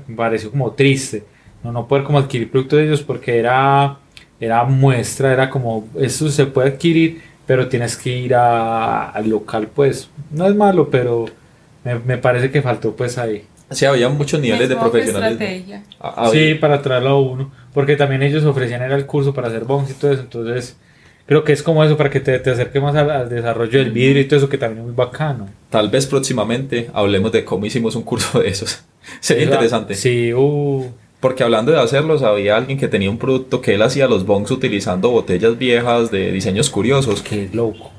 me 0.06 0.14
pareció 0.16 0.50
como 0.50 0.72
triste, 0.72 1.24
no, 1.64 1.72
no 1.72 1.88
poder 1.88 2.04
como 2.04 2.18
adquirir 2.18 2.50
productos 2.50 2.78
de 2.78 2.84
ellos 2.88 3.00
porque 3.00 3.38
era, 3.38 3.96
era 4.40 4.64
muestra, 4.64 5.32
era 5.32 5.50
como, 5.50 5.86
eso 5.98 6.30
se 6.30 6.46
puede 6.46 6.68
adquirir, 6.70 7.22
pero 7.46 7.68
tienes 7.68 7.96
que 7.96 8.10
ir 8.16 8.34
a- 8.34 9.10
al 9.10 9.28
local, 9.30 9.68
pues 9.74 10.10
no 10.30 10.46
es 10.46 10.54
malo, 10.54 10.90
pero 10.90 11.26
me, 11.84 11.98
me 12.00 12.18
parece 12.18 12.50
que 12.50 12.60
faltó 12.62 12.94
pues 12.96 13.18
ahí. 13.18 13.44
Sí, 13.70 13.84
había 13.84 14.08
muchos 14.08 14.40
niveles 14.40 14.68
de 14.68 14.76
profesionalismo. 14.76 15.42
estrategia. 15.44 15.82
Ah, 16.00 16.28
Sí, 16.32 16.54
para 16.54 16.80
traerlo 16.82 17.08
a 17.10 17.20
uno. 17.20 17.50
Porque 17.74 17.96
también 17.96 18.22
ellos 18.22 18.44
ofrecían 18.44 18.80
era 18.82 18.94
el 18.94 19.06
curso 19.06 19.34
para 19.34 19.48
hacer 19.48 19.64
bongs 19.64 19.90
y 19.90 19.94
todo 19.94 20.12
eso. 20.12 20.22
Entonces, 20.22 20.76
creo 21.26 21.42
que 21.42 21.52
es 21.52 21.64
como 21.64 21.82
eso 21.82 21.96
para 21.96 22.08
que 22.08 22.20
te, 22.20 22.38
te 22.38 22.50
acerque 22.50 22.78
más 22.80 22.94
al, 22.94 23.10
al 23.10 23.28
desarrollo 23.28 23.80
del 23.80 23.90
vidrio 23.90 24.22
y 24.22 24.26
todo 24.26 24.38
eso, 24.38 24.48
que 24.48 24.56
también 24.56 24.80
es 24.80 24.84
muy 24.86 24.94
bacano. 24.94 25.48
Tal 25.68 25.88
vez 25.90 26.06
próximamente 26.06 26.90
hablemos 26.94 27.32
de 27.32 27.44
cómo 27.44 27.66
hicimos 27.66 27.96
un 27.96 28.02
curso 28.04 28.38
de 28.40 28.48
esos. 28.50 28.84
Sería 29.20 29.42
Esa- 29.44 29.54
interesante. 29.54 29.94
Sí, 29.94 30.32
uh, 30.32 30.84
Porque 31.26 31.42
hablando 31.42 31.72
de 31.72 31.80
hacerlos, 31.80 32.22
había 32.22 32.56
alguien 32.56 32.78
que 32.78 32.86
tenía 32.86 33.10
un 33.10 33.18
producto 33.18 33.60
que 33.60 33.74
él 33.74 33.82
hacía 33.82 34.06
los 34.06 34.24
bongs 34.24 34.48
utilizando 34.52 35.10
botellas 35.10 35.58
viejas 35.58 36.12
de 36.12 36.30
diseños 36.30 36.70
curiosos. 36.70 37.20
qué 37.20 37.50
loco. 37.52 37.90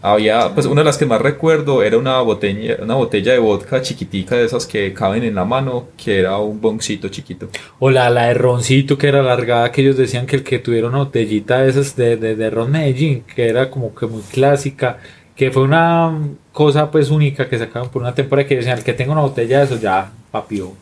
Había, 0.00 0.54
pues 0.54 0.64
una 0.64 0.80
de 0.80 0.86
las 0.86 0.96
que 0.96 1.04
más 1.04 1.20
recuerdo 1.20 1.82
era 1.82 1.98
una 1.98 2.18
botella, 2.22 2.78
una 2.80 2.94
botella 2.94 3.32
de 3.32 3.38
vodka 3.40 3.82
chiquitica 3.82 4.36
de 4.36 4.46
esas 4.46 4.64
que 4.64 4.94
caben 4.94 5.22
en 5.22 5.34
la 5.34 5.44
mano, 5.44 5.88
que 6.02 6.18
era 6.18 6.38
un 6.38 6.62
bongcito 6.62 7.10
chiquito. 7.10 7.50
O 7.78 7.90
la, 7.90 8.08
la 8.08 8.28
de 8.28 8.34
roncito 8.34 8.96
que 8.96 9.08
era 9.08 9.20
alargada, 9.20 9.70
que 9.70 9.82
ellos 9.82 9.98
decían 9.98 10.24
que 10.24 10.36
el 10.36 10.42
que 10.42 10.58
tuviera 10.58 10.88
una 10.88 10.96
botellita 10.96 11.60
de 11.60 11.68
esas 11.68 11.94
de, 11.94 12.16
de, 12.16 12.36
de 12.36 12.48
ron 12.48 12.70
Medellín, 12.70 13.22
que 13.34 13.50
era 13.50 13.68
como 13.68 13.94
que 13.94 14.06
muy 14.06 14.22
clásica, 14.22 14.96
que 15.36 15.50
fue 15.50 15.62
una 15.62 16.18
cosa 16.52 16.90
pues 16.90 17.10
única 17.10 17.50
que 17.50 17.58
sacaban 17.58 17.90
por 17.90 18.00
una 18.00 18.14
temporada 18.14 18.48
que 18.48 18.56
decían, 18.56 18.78
el 18.78 18.84
que 18.84 18.94
tenga 18.94 19.12
una 19.12 19.20
botella 19.20 19.58
de 19.58 19.64
eso 19.66 19.78
ya 19.78 20.10
papió. 20.30 20.72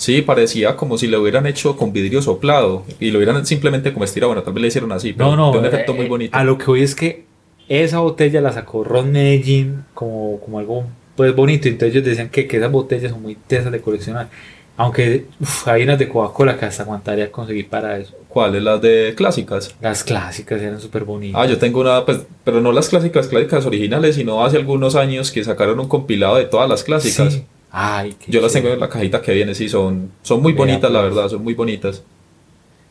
Sí, 0.00 0.22
parecía 0.22 0.76
como 0.76 0.96
si 0.96 1.08
lo 1.08 1.20
hubieran 1.20 1.44
hecho 1.44 1.76
con 1.76 1.92
vidrio 1.92 2.22
soplado 2.22 2.84
y 3.00 3.10
lo 3.10 3.18
hubieran 3.18 3.44
simplemente 3.44 3.92
como 3.92 4.06
estirado. 4.06 4.30
Bueno, 4.30 4.42
tal 4.42 4.54
vez 4.54 4.62
le 4.62 4.68
hicieron 4.68 4.92
así, 4.92 5.12
pero 5.12 5.36
No, 5.36 5.50
un 5.50 5.66
efecto 5.66 5.92
eh, 5.92 5.94
muy 5.94 6.06
bonito. 6.06 6.34
A 6.34 6.42
lo 6.42 6.56
que 6.56 6.70
hoy 6.70 6.82
es 6.82 6.94
que 6.94 7.26
esa 7.68 7.98
botella 7.98 8.40
la 8.40 8.50
sacó 8.50 8.82
Ron 8.82 9.12
Medellín 9.12 9.84
como, 9.92 10.40
como 10.40 10.58
algo 10.58 10.86
pues 11.16 11.36
bonito. 11.36 11.68
Entonces 11.68 11.94
ellos 11.94 12.06
decían 12.06 12.30
que, 12.30 12.46
que 12.48 12.56
esas 12.56 12.72
botellas 12.72 13.12
son 13.12 13.20
muy 13.20 13.34
tesas 13.34 13.70
de 13.72 13.82
coleccionar. 13.82 14.30
Aunque 14.78 15.26
uf, 15.38 15.68
hay 15.68 15.82
unas 15.82 15.98
de 15.98 16.08
Coca-Cola 16.08 16.58
que 16.58 16.64
hasta 16.64 16.84
aguantaría 16.84 17.30
conseguir 17.30 17.68
para 17.68 17.98
eso. 17.98 18.14
¿Cuáles? 18.26 18.62
Las 18.62 18.80
de 18.80 19.12
clásicas. 19.14 19.74
Las 19.82 20.02
clásicas 20.02 20.62
eran 20.62 20.80
súper 20.80 21.04
bonitas. 21.04 21.38
Ah, 21.38 21.46
yo 21.46 21.58
tengo 21.58 21.78
una, 21.78 22.06
pues, 22.06 22.20
pero 22.42 22.62
no 22.62 22.72
las 22.72 22.88
clásicas, 22.88 23.28
clásicas 23.28 23.66
originales, 23.66 24.14
sino 24.14 24.42
hace 24.42 24.56
algunos 24.56 24.96
años 24.96 25.30
que 25.30 25.44
sacaron 25.44 25.78
un 25.78 25.88
compilado 25.88 26.36
de 26.36 26.46
todas 26.46 26.70
las 26.70 26.84
clásicas. 26.84 27.34
Sí. 27.34 27.44
Ay, 27.72 28.14
qué 28.18 28.32
Yo 28.32 28.40
las 28.40 28.52
chévere. 28.52 28.62
tengo 28.70 28.74
en 28.74 28.80
la 28.80 28.88
cajita 28.88 29.22
que 29.22 29.32
viene, 29.32 29.54
sí, 29.54 29.68
son, 29.68 30.10
son 30.22 30.42
muy 30.42 30.52
Vea, 30.52 30.58
bonitas, 30.58 30.90
la 30.90 31.00
pues. 31.02 31.14
verdad, 31.14 31.28
son 31.28 31.42
muy 31.44 31.54
bonitas. 31.54 32.02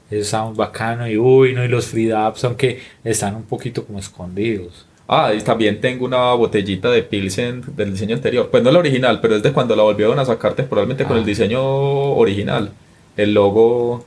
Eso 0.09 0.21
está 0.21 0.43
muy 0.45 0.55
bacano. 0.55 1.07
Y 1.07 1.17
uy, 1.17 1.53
no, 1.53 1.63
y 1.63 1.67
los 1.67 1.87
free 1.87 2.09
aunque 2.11 2.79
están 3.03 3.35
un 3.35 3.43
poquito 3.43 3.85
como 3.85 3.99
escondidos. 3.99 4.85
Ah, 5.07 5.33
y 5.33 5.41
también 5.41 5.81
tengo 5.81 6.05
una 6.05 6.33
botellita 6.33 6.89
de 6.91 7.01
Pilsen 7.03 7.63
del 7.75 7.91
diseño 7.93 8.15
anterior. 8.15 8.49
Pues 8.49 8.63
no 8.63 8.71
la 8.71 8.79
original, 8.79 9.19
pero 9.21 9.35
es 9.35 9.43
de 9.43 9.51
cuando 9.51 9.75
la 9.75 9.83
volvieron 9.83 10.19
a 10.19 10.25
sacar 10.25 10.53
temporalmente 10.53 11.03
con 11.05 11.17
Ah. 11.17 11.19
el 11.19 11.25
diseño 11.25 11.61
original. 11.63 12.71
El 13.17 13.33
logo, 13.33 14.05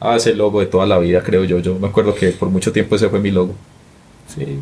ah, 0.00 0.16
ese 0.16 0.34
logo 0.34 0.60
de 0.60 0.66
toda 0.66 0.86
la 0.86 0.98
vida, 0.98 1.22
creo 1.22 1.44
yo. 1.44 1.58
Yo 1.58 1.74
me 1.78 1.88
acuerdo 1.88 2.14
que 2.14 2.28
por 2.30 2.48
mucho 2.50 2.72
tiempo 2.72 2.94
ese 2.96 3.08
fue 3.08 3.18
mi 3.20 3.30
logo. 3.32 3.54
Sí. 4.28 4.60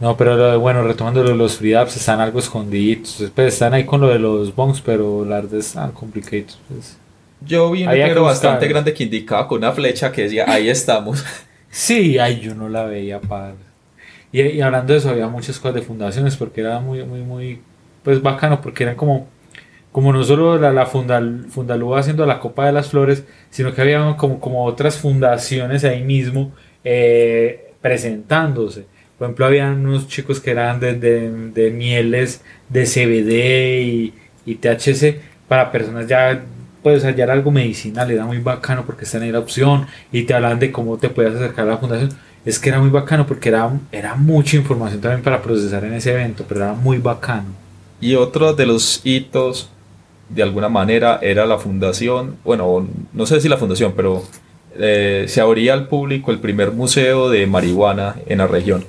No, 0.00 0.16
pero 0.16 0.60
bueno, 0.60 0.82
retomando 0.82 1.22
lo 1.22 1.30
de 1.30 1.36
los 1.36 1.56
free 1.56 1.74
apps, 1.74 1.96
están 1.96 2.20
algo 2.20 2.38
escondiditos. 2.38 3.30
Pues, 3.34 3.54
están 3.54 3.74
ahí 3.74 3.84
con 3.84 4.00
lo 4.00 4.08
de 4.08 4.18
los 4.18 4.54
bongs, 4.54 4.80
pero 4.80 5.24
la 5.24 5.36
verdad 5.36 5.58
están 5.58 5.90
complicados. 5.92 6.58
Pues. 6.68 6.96
Yo 7.40 7.70
vi 7.70 7.84
un 7.84 7.92
letrero 7.92 8.24
bastante 8.24 8.68
grande 8.68 8.94
que 8.94 9.04
indicaba 9.04 9.46
con 9.48 9.58
una 9.58 9.72
flecha 9.72 10.12
que 10.12 10.22
decía, 10.22 10.44
ahí 10.48 10.68
estamos. 10.68 11.24
Sí, 11.70 12.18
ay, 12.18 12.40
yo 12.40 12.54
no 12.54 12.70
la 12.70 12.84
veía 12.84 13.20
par. 13.20 13.52
Y, 14.32 14.40
y 14.40 14.60
hablando 14.62 14.94
de 14.94 15.00
eso, 15.00 15.10
había 15.10 15.28
muchas 15.28 15.58
cosas 15.58 15.74
de 15.74 15.82
fundaciones 15.82 16.34
porque 16.34 16.62
era 16.62 16.80
muy, 16.80 17.04
muy, 17.04 17.20
muy, 17.20 17.60
pues 18.02 18.22
bacano 18.22 18.62
porque 18.62 18.84
eran 18.84 18.96
como, 18.96 19.28
como 19.92 20.10
no 20.10 20.24
solo 20.24 20.58
la, 20.58 20.72
la 20.72 20.86
fundal, 20.86 21.44
Fundalú 21.50 21.94
haciendo 21.94 22.24
la 22.24 22.40
Copa 22.40 22.64
de 22.64 22.72
las 22.72 22.88
Flores, 22.88 23.24
sino 23.50 23.74
que 23.74 23.82
había 23.82 24.16
como, 24.16 24.40
como 24.40 24.64
otras 24.64 24.96
fundaciones 24.96 25.84
ahí 25.84 26.02
mismo 26.02 26.52
eh, 26.84 27.74
presentándose. 27.82 28.86
Por 29.18 29.26
ejemplo, 29.26 29.46
había 29.46 29.70
unos 29.70 30.08
chicos 30.08 30.40
que 30.40 30.52
eran 30.52 30.78
de, 30.78 30.94
de, 30.94 31.30
de 31.50 31.70
mieles 31.70 32.42
de 32.68 32.84
CBD 32.84 33.82
y, 33.82 34.14
y 34.46 34.54
THC 34.56 35.20
para 35.48 35.72
personas 35.72 36.06
ya 36.06 36.44
puedes 36.82 37.04
hallar 37.04 37.30
algo 37.30 37.50
medicinal, 37.50 38.10
era 38.10 38.24
muy 38.24 38.38
bacano 38.38 38.84
porque 38.86 39.04
esta 39.04 39.18
era 39.18 39.26
la 39.26 39.38
opción 39.40 39.86
y 40.12 40.22
te 40.22 40.34
hablaban 40.34 40.58
de 40.58 40.70
cómo 40.70 40.96
te 40.98 41.08
podías 41.08 41.34
acercar 41.34 41.66
a 41.66 41.72
la 41.72 41.78
fundación. 41.78 42.10
Es 42.44 42.58
que 42.58 42.68
era 42.68 42.80
muy 42.80 42.90
bacano 42.90 43.26
porque 43.26 43.48
era, 43.48 43.70
era 43.90 44.14
mucha 44.14 44.56
información 44.56 45.00
también 45.00 45.22
para 45.22 45.42
procesar 45.42 45.84
en 45.84 45.94
ese 45.94 46.12
evento, 46.12 46.44
pero 46.48 46.60
era 46.62 46.72
muy 46.72 46.98
bacano. 46.98 47.48
Y 48.00 48.14
otro 48.14 48.54
de 48.54 48.64
los 48.64 49.00
hitos, 49.04 49.68
de 50.28 50.42
alguna 50.42 50.68
manera, 50.68 51.18
era 51.20 51.46
la 51.46 51.58
fundación, 51.58 52.36
bueno, 52.44 52.86
no 53.12 53.26
sé 53.26 53.40
si 53.40 53.48
la 53.48 53.56
fundación, 53.56 53.92
pero 53.96 54.22
eh, 54.78 55.24
se 55.26 55.40
abría 55.40 55.74
al 55.74 55.88
público 55.88 56.30
el 56.30 56.38
primer 56.38 56.70
museo 56.70 57.28
de 57.28 57.46
marihuana 57.46 58.14
en 58.26 58.38
la 58.38 58.46
región. 58.46 58.84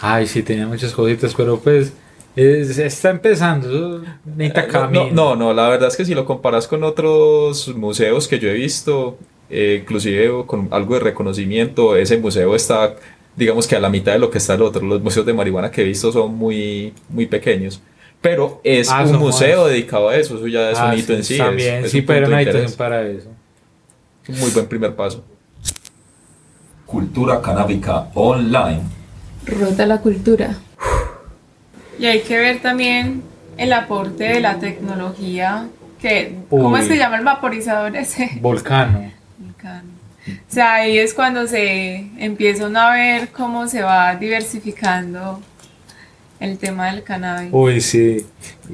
Ay, 0.00 0.26
sí, 0.26 0.42
tenía 0.42 0.66
muchas 0.66 0.92
cositas, 0.92 1.34
pero 1.34 1.58
pues 1.58 1.92
es- 2.36 2.78
está 2.78 3.10
empezando, 3.10 3.68
eso 3.68 4.04
necesita 4.24 4.62
Eh, 4.62 4.66
no, 4.66 4.72
camino. 4.72 5.08
no, 5.12 5.36
no, 5.36 5.52
la 5.54 5.68
verdad 5.68 5.88
es 5.88 5.96
que 5.96 6.04
si 6.04 6.14
lo 6.14 6.24
comparas 6.24 6.66
con 6.68 6.82
otros 6.84 7.74
museos 7.76 8.26
que 8.28 8.38
yo 8.38 8.48
he 8.48 8.54
visto, 8.54 9.16
eh, 9.50 9.78
inclusive 9.82 10.44
con 10.46 10.68
algo 10.72 10.94
de 10.94 11.00
reconocimiento, 11.00 11.96
ese 11.96 12.18
museo 12.18 12.54
está, 12.54 12.96
digamos 13.36 13.66
que 13.66 13.76
a 13.76 13.80
la 13.80 13.88
mitad 13.88 14.12
de 14.12 14.18
lo 14.18 14.30
que 14.30 14.38
está 14.38 14.54
el 14.54 14.62
otro. 14.62 14.82
Los 14.84 15.00
museos 15.02 15.24
de 15.26 15.32
marihuana 15.32 15.70
que 15.70 15.82
he 15.82 15.84
visto 15.84 16.10
son 16.12 16.34
muy, 16.34 16.92
muy 17.08 17.26
pequeños. 17.26 17.80
Pero 18.20 18.60
es 18.64 18.88
Ah, 18.90 19.04
un 19.04 19.16
museo 19.18 19.62
más. 19.62 19.70
dedicado 19.70 20.08
a 20.08 20.16
eso, 20.16 20.36
eso 20.36 20.46
ya 20.46 20.70
es 20.70 20.78
Ah, 20.78 20.88
un 20.92 20.98
hito 20.98 21.08
sí, 21.08 21.12
en 21.14 21.24
sí. 21.24 21.34
es- 21.34 21.38
También, 21.40 21.84
es 21.84 21.90
sí, 21.90 21.98
un 22.00 22.06
pero 22.06 22.26
no 22.28 22.36
hay 22.36 22.46
para 22.76 23.06
eso. 23.06 23.28
Un 24.28 24.38
muy 24.40 24.50
buen 24.50 24.66
primer 24.66 24.94
paso. 24.96 25.22
Cultura 26.86 27.40
canábica 27.40 28.08
online. 28.14 28.80
Rota 29.46 29.86
la 29.86 29.98
cultura. 29.98 30.56
Y 31.98 32.06
hay 32.06 32.20
que 32.20 32.38
ver 32.38 32.60
también 32.60 33.22
el 33.56 33.72
aporte 33.72 34.24
de 34.24 34.40
la 34.40 34.58
tecnología, 34.58 35.68
que, 36.00 36.36
¿cómo 36.50 36.76
es 36.76 36.84
que 36.86 36.94
se 36.94 36.98
llama 36.98 37.18
el 37.18 37.24
vaporizador 37.24 37.96
ese? 37.96 38.30
Volcano. 38.40 39.10
Vulcano. 39.38 39.88
O 40.26 40.52
sea, 40.52 40.74
ahí 40.74 40.98
es 40.98 41.14
cuando 41.14 41.46
se 41.46 42.10
empieza 42.18 42.66
uno 42.66 42.80
a 42.80 42.94
ver 42.94 43.28
cómo 43.28 43.68
se 43.68 43.82
va 43.82 44.16
diversificando 44.16 45.40
el 46.40 46.58
tema 46.58 46.90
del 46.90 47.02
cannabis. 47.02 47.50
Uy, 47.52 47.80
sí. 47.80 48.26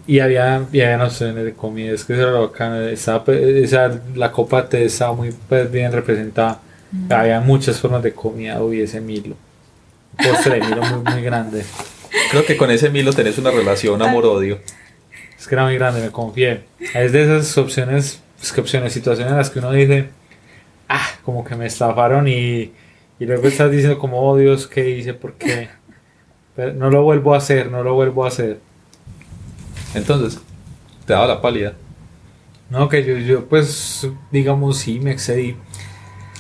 Y 0.07 0.21
había, 0.21 0.65
y 0.73 0.81
había 0.81 1.05
opciones 1.05 1.45
de 1.45 1.53
comida, 1.53 1.93
es 1.93 2.05
que 2.05 2.13
eso 2.13 2.23
era 2.23 2.31
lo 2.33 2.49
bacano. 2.49 2.81
Estaba, 2.83 3.25
pues, 3.25 3.41
esa, 3.41 4.01
la 4.15 4.31
copa 4.31 4.69
te 4.69 4.85
estaba 4.85 5.13
muy 5.13 5.33
pues, 5.49 5.71
bien 5.71 5.93
representada. 5.93 6.61
Había 7.09 7.41
muchas 7.41 7.79
formas 7.79 8.03
de 8.03 8.13
comida, 8.13 8.63
uy, 8.63 8.81
ese 8.81 9.01
Milo. 9.01 9.37
Postre 10.23 10.61
de 10.61 10.67
Milo 10.67 10.83
muy, 10.83 11.13
muy 11.13 11.23
grande. 11.23 11.65
Creo 12.31 12.45
que 12.45 12.57
con 12.57 12.71
ese 12.71 12.91
Milo 12.91 13.13
tenés 13.13 13.39
una 13.39 13.51
relación 13.51 14.01
amor-odio. 14.03 14.61
Es 15.39 15.47
que 15.49 15.55
era 15.55 15.65
muy 15.65 15.75
grande, 15.77 16.01
me 16.01 16.11
confié. 16.11 16.65
Es 16.95 17.13
de 17.13 17.23
esas 17.23 17.57
opciones, 17.59 18.21
es 18.43 18.53
que 18.53 18.61
opciones, 18.61 18.93
situaciones 18.93 19.31
en 19.33 19.39
las 19.39 19.51
que 19.51 19.59
uno 19.59 19.73
dice, 19.73 20.11
ah, 20.89 21.07
como 21.25 21.45
que 21.45 21.55
me 21.57 21.67
estafaron 21.67 22.29
y, 22.29 22.73
y 23.19 23.27
luego 23.27 23.49
estás 23.49 23.71
diciendo 23.71 23.99
como, 23.99 24.21
oh 24.21 24.37
Dios, 24.37 24.67
¿qué 24.67 24.91
hice? 24.91 25.15
¿Por 25.15 25.35
qué? 25.35 25.69
Pero 26.57 26.75
no 26.75 26.91
lo 26.91 27.03
vuelvo 27.03 27.35
a 27.35 27.39
hacer, 27.39 27.71
no 27.71 27.83
lo 27.83 27.95
vuelvo 27.95 28.25
a 28.25 28.29
hacer. 28.29 28.61
Entonces, 29.95 30.41
te 31.07 31.13
daba 31.13 31.27
la 31.27 31.41
pálida. 31.41 31.75
No, 32.69 32.89
que 32.89 33.05
yo, 33.05 33.17
yo 33.17 33.47
pues, 33.47 34.07
digamos, 34.31 34.79
sí, 34.79 35.01
me 35.01 35.11
excedí. 35.11 35.57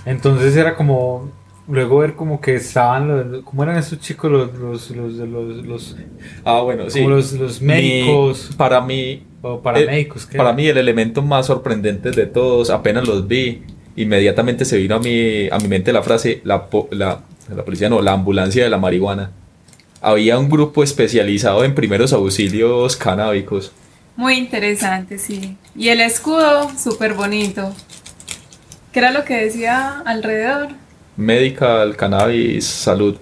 Entonces 0.04 0.56
era 0.56 0.76
como, 0.76 1.30
luego 1.71 1.99
ver 1.99 2.15
como 2.15 2.41
que 2.41 2.57
estaban, 2.57 3.09
los, 3.33 3.45
¿cómo 3.45 3.62
eran 3.62 3.77
estos 3.77 4.00
chicos? 4.00 4.31
Los, 4.31 4.55
los, 4.55 4.91
los, 4.91 5.17
de 5.19 5.27
los, 5.27 5.67
los, 5.67 5.97
Ah, 6.45 6.61
bueno, 6.61 6.89
sí. 6.91 6.99
como 7.00 7.11
los, 7.17 7.33
los 7.33 7.61
Mi- 7.61 7.67
médicos 7.69 8.50
para 8.57 8.81
mí, 8.81 9.23
o 9.43 9.61
paramédicos. 9.61 10.27
¿qué 10.27 10.37
para 10.37 10.50
era? 10.50 10.57
mí 10.57 10.67
el 10.67 10.79
elemento 10.79 11.23
más 11.23 11.47
sorprendente 11.47 12.11
de 12.11 12.27
todos, 12.27 12.71
apenas 12.71 13.07
los 13.07 13.27
vi, 13.29 13.62
inmediatamente 13.97 14.65
se 14.65 14.77
vino 14.79 14.97
a 14.97 14.99
mi, 14.99 15.49
a 15.50 15.59
mi 15.59 15.69
mente 15.69 15.93
la 15.93 16.03
frase, 16.03 16.41
la, 16.45 16.67
po- 16.67 16.89
la, 16.91 17.21
la 17.55 17.65
policía 17.65 17.89
no, 17.89 18.00
la 18.03 18.12
ambulancia 18.12 18.62
de 18.65 18.71
la 18.71 18.79
marihuana. 18.79 19.31
Había 20.03 20.39
un 20.39 20.49
grupo 20.49 20.83
especializado 20.83 21.62
en 21.65 21.75
primeros 21.75 22.12
auxilios 22.12 22.97
canábicos. 22.97 23.73
Muy 24.17 24.35
interesante, 24.35 25.19
sí. 25.19 25.57
Y 25.77 25.89
el 25.89 26.00
escudo, 26.00 26.71
súper 26.79 27.15
bonito. 27.15 27.75
¿Qué 28.93 28.99
era 28.99 29.11
lo 29.12 29.25
que 29.25 29.35
decía 29.37 30.00
alrededor? 30.05 30.69
Medical, 31.21 31.97
cannabis, 31.97 32.65
salud. 32.67 33.17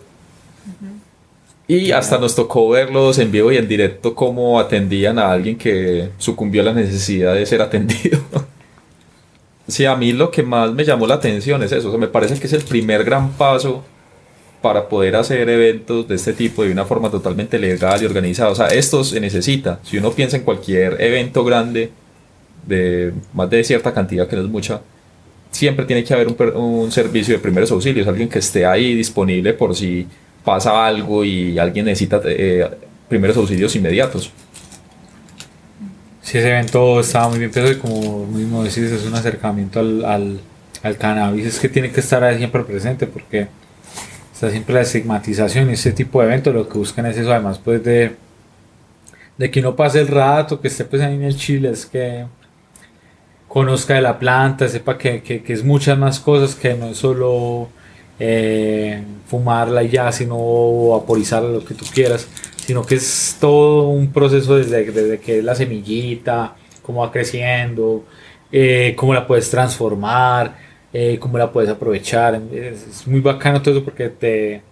Y 1.67 1.91
hasta 1.91 2.17
nos 2.17 2.35
tocó 2.35 2.71
verlos 2.71 3.19
en 3.19 3.31
vivo 3.31 3.53
y 3.53 3.59
en 3.59 3.69
directo 3.69 4.15
cómo 4.15 4.59
atendían 4.59 5.19
a 5.19 5.31
alguien 5.31 5.59
que 5.59 6.11
sucumbió 6.17 6.63
a 6.63 6.67
la 6.67 6.73
necesidad 6.73 7.35
de 7.35 7.45
ser 7.45 7.61
atendido. 7.61 8.21
sí, 9.69 9.85
a 9.85 9.95
mí 9.95 10.13
lo 10.13 10.31
que 10.31 10.43
más 10.43 10.73
me 10.73 10.85
llamó 10.85 11.07
la 11.07 11.17
atención 11.17 11.63
es 11.63 11.73
eso. 11.73 11.89
o 11.89 11.91
sea, 11.91 12.01
me 12.01 12.09
parece 12.09 12.39
que 12.41 12.47
es 12.47 12.53
el 12.55 12.63
primer 12.63 13.05
gran 13.05 13.33
paso 13.33 13.85
para 14.63 14.89
poder 14.89 15.17
hacer 15.17 15.49
eventos 15.49 16.09
de 16.09 16.15
este 16.15 16.33
tipo 16.33 16.65
de 16.65 16.73
una 16.73 16.85
forma 16.85 17.11
totalmente 17.11 17.59
legal 17.59 18.03
y 18.03 18.07
organizada. 18.07 18.51
O 18.51 18.55
sea, 18.55 18.69
esto 18.69 19.05
se 19.05 19.21
necesita. 19.21 19.81
Si 19.83 19.99
uno 19.99 20.13
piensa 20.13 20.37
en 20.37 20.45
cualquier 20.45 21.01
evento 21.01 21.45
grande 21.45 21.91
de 22.67 23.13
más 23.35 23.51
de 23.51 23.63
cierta 23.63 23.93
cantidad, 23.93 24.27
que 24.27 24.37
no 24.37 24.43
es 24.43 24.49
mucha, 24.49 24.81
siempre 25.51 25.85
tiene 25.85 26.05
que 26.05 26.15
haber 26.15 26.29
un, 26.29 26.37
un 26.57 26.93
servicio 26.93 27.35
de 27.35 27.41
primeros 27.41 27.71
auxilios, 27.71 28.07
alguien 28.07 28.29
que 28.29 28.39
esté 28.39 28.67
ahí 28.67 28.95
disponible 28.95 29.55
por 29.55 29.75
si 29.75 30.07
pasa 30.45 30.87
algo 30.87 31.25
y 31.25 31.59
alguien 31.59 31.87
necesita 31.87 32.21
eh, 32.25 32.69
primeros 33.09 33.37
auxilios 33.37 33.75
inmediatos. 33.77 34.33
Sí, 36.23 36.39
ese 36.39 36.51
evento 36.51 37.01
estaba 37.01 37.29
muy 37.29 37.39
bien 37.39 37.51
pensado 37.51 37.73
y 37.73 37.79
como 37.79 38.27
mismo 38.27 38.63
decís, 38.63 38.79
es 38.85 39.05
un 39.07 39.15
acercamiento 39.15 39.81
al, 39.81 40.05
al, 40.05 40.41
al 40.83 40.97
cannabis, 40.97 41.47
es 41.47 41.59
que 41.59 41.69
tiene 41.69 41.91
que 41.91 42.01
estar 42.01 42.23
ahí 42.23 42.37
siempre 42.39 42.63
presente 42.65 43.07
porque 43.07 43.49
está 44.33 44.51
siempre 44.51 44.75
la 44.75 44.83
estigmatización 44.83 45.71
y 45.71 45.73
ese 45.73 45.93
tipo 45.93 46.21
de 46.21 46.27
eventos 46.27 46.55
lo 46.55 46.69
que 46.69 46.79
buscan 46.79 47.07
es 47.07 47.17
eso, 47.17 47.33
además 47.33 47.59
pues 47.59 47.83
de, 47.83 48.13
de 49.39 49.51
que 49.51 49.63
no 49.63 49.75
pase 49.75 50.01
el 50.01 50.09
rato, 50.09 50.61
que 50.61 50.69
esté 50.69 50.85
pues 50.85 51.01
ahí 51.03 51.15
en 51.15 51.23
el 51.23 51.37
Chile, 51.37 51.71
es 51.71 51.87
que 51.87 52.27
conozca 53.49 53.95
de 53.95 54.03
la 54.03 54.19
planta, 54.19 54.69
sepa 54.69 54.99
que, 54.99 55.23
que, 55.23 55.43
es 55.53 55.65
muchas 55.65 55.99
más 55.99 56.21
cosas, 56.21 56.55
que 56.55 56.75
no 56.75 56.89
es 56.89 56.99
solo 56.99 57.69
eh, 58.19 59.03
fumarla 59.27 59.83
y 59.83 59.89
ya, 59.91 60.13
sino 60.13 60.89
vaporizarla, 60.91 61.49
lo 61.51 61.65
que 61.65 61.75
tú 61.75 61.85
quieras, 61.93 62.29
sino 62.65 62.85
que 62.85 62.97
es 62.97 63.37
todo 63.41 63.89
un 63.89 64.13
proceso 64.13 64.57
desde, 64.57 64.85
desde 64.93 65.19
que 65.21 65.39
es 65.39 65.45
la 65.45 65.55
semillita, 65.55 66.57
cómo 66.83 67.01
va 67.01 67.11
creciendo, 67.13 68.05
eh, 68.53 68.95
cómo 68.97 69.15
la 69.15 69.27
puedes 69.27 69.51
transformar, 69.51 70.57
eh, 70.93 71.19
cómo 71.21 71.39
la 71.39 71.51
puedes 71.53 71.71
aprovechar. 71.71 72.41
Es, 72.53 73.07
muy 73.07 73.21
bacano 73.21 73.63
todo 73.63 73.75
eso 73.77 73.85
porque 73.85 74.09
te, 74.11 74.63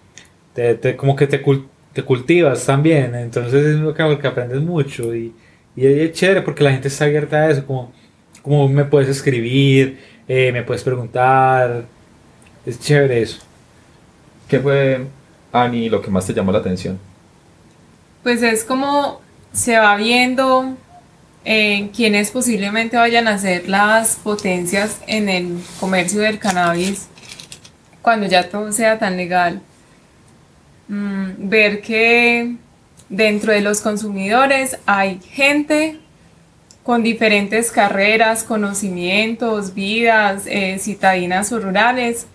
te, 0.54 0.74
te- 0.76 0.96
como 0.96 1.16
que 1.16 1.26
te, 1.26 1.42
cul- 1.44 1.66
te 1.92 2.02
cultivas 2.02 2.64
también, 2.66 3.14
entonces 3.14 3.66
es 3.66 3.76
lo 3.76 3.94
que, 3.94 4.18
que 4.18 4.26
aprendes 4.26 4.60
mucho 4.60 5.14
y, 5.14 5.34
y 5.76 5.86
es 5.86 6.12
chévere 6.12 6.42
porque 6.42 6.64
la 6.64 6.72
gente 6.72 6.88
está 6.88 7.04
abierta 7.06 7.36
a 7.38 7.50
eso, 7.50 7.66
como, 7.66 7.92
como 8.46 8.68
me 8.68 8.84
puedes 8.84 9.08
escribir, 9.08 9.98
eh, 10.28 10.52
me 10.52 10.62
puedes 10.62 10.84
preguntar, 10.84 11.84
es 12.64 12.78
chévere 12.78 13.22
eso. 13.22 13.40
¿Qué 14.46 14.60
fue, 14.60 15.04
Ani, 15.50 15.88
lo 15.88 16.00
que 16.00 16.12
más 16.12 16.28
te 16.28 16.32
llamó 16.32 16.52
la 16.52 16.60
atención? 16.60 16.96
Pues 18.22 18.44
es 18.44 18.62
como 18.62 19.20
se 19.52 19.76
va 19.76 19.96
viendo 19.96 20.76
eh, 21.44 21.90
quienes 21.92 22.30
posiblemente 22.30 22.96
vayan 22.96 23.26
a 23.26 23.36
ser 23.36 23.68
las 23.68 24.14
potencias 24.14 25.00
en 25.08 25.28
el 25.28 25.58
comercio 25.80 26.20
del 26.20 26.38
cannabis 26.38 27.08
cuando 28.00 28.28
ya 28.28 28.48
todo 28.48 28.70
sea 28.70 29.00
tan 29.00 29.16
legal. 29.16 29.60
Mm, 30.86 31.48
ver 31.48 31.82
que 31.82 32.54
dentro 33.08 33.52
de 33.52 33.60
los 33.60 33.80
consumidores 33.80 34.78
hay 34.86 35.18
gente 35.20 35.98
con 36.86 37.02
diferentes 37.02 37.72
carreras, 37.72 38.44
conocimientos, 38.44 39.74
vidas, 39.74 40.44
eh, 40.46 40.78
citadinas 40.78 41.50
o 41.50 41.58
rurales, 41.58 42.26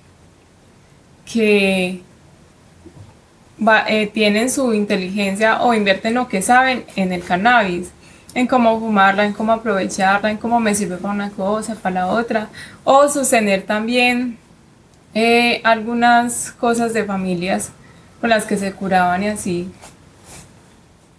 que 1.32 2.02
va- 3.66 3.86
eh, 3.88 4.08
tienen 4.08 4.50
su 4.50 4.74
inteligencia 4.74 5.62
o 5.62 5.74
invierten 5.74 6.16
lo 6.16 6.28
que 6.28 6.42
saben 6.42 6.84
en 6.98 7.14
el 7.14 7.24
cannabis, 7.24 7.92
en 8.34 8.46
cómo 8.48 8.78
fumarla, 8.80 9.24
en 9.26 9.32
cómo 9.32 9.54
aprovecharla, 9.54 10.32
en 10.32 10.38
cómo 10.38 10.60
me 10.60 10.76
sirve 10.76 10.98
para 10.98 11.14
una 11.14 11.30
cosa, 11.32 11.76
para 11.76 11.96
la 11.96 12.08
otra, 12.08 12.50
o 12.84 13.08
sostener 13.08 13.62
también 13.64 14.38
eh, 15.14 15.62
algunas 15.64 16.52
cosas 16.52 16.94
de 16.94 17.06
familias 17.06 17.72
con 18.20 18.30
las 18.30 18.46
que 18.46 18.58
se 18.58 18.74
curaban 18.74 19.24
y 19.24 19.28
así. 19.28 19.72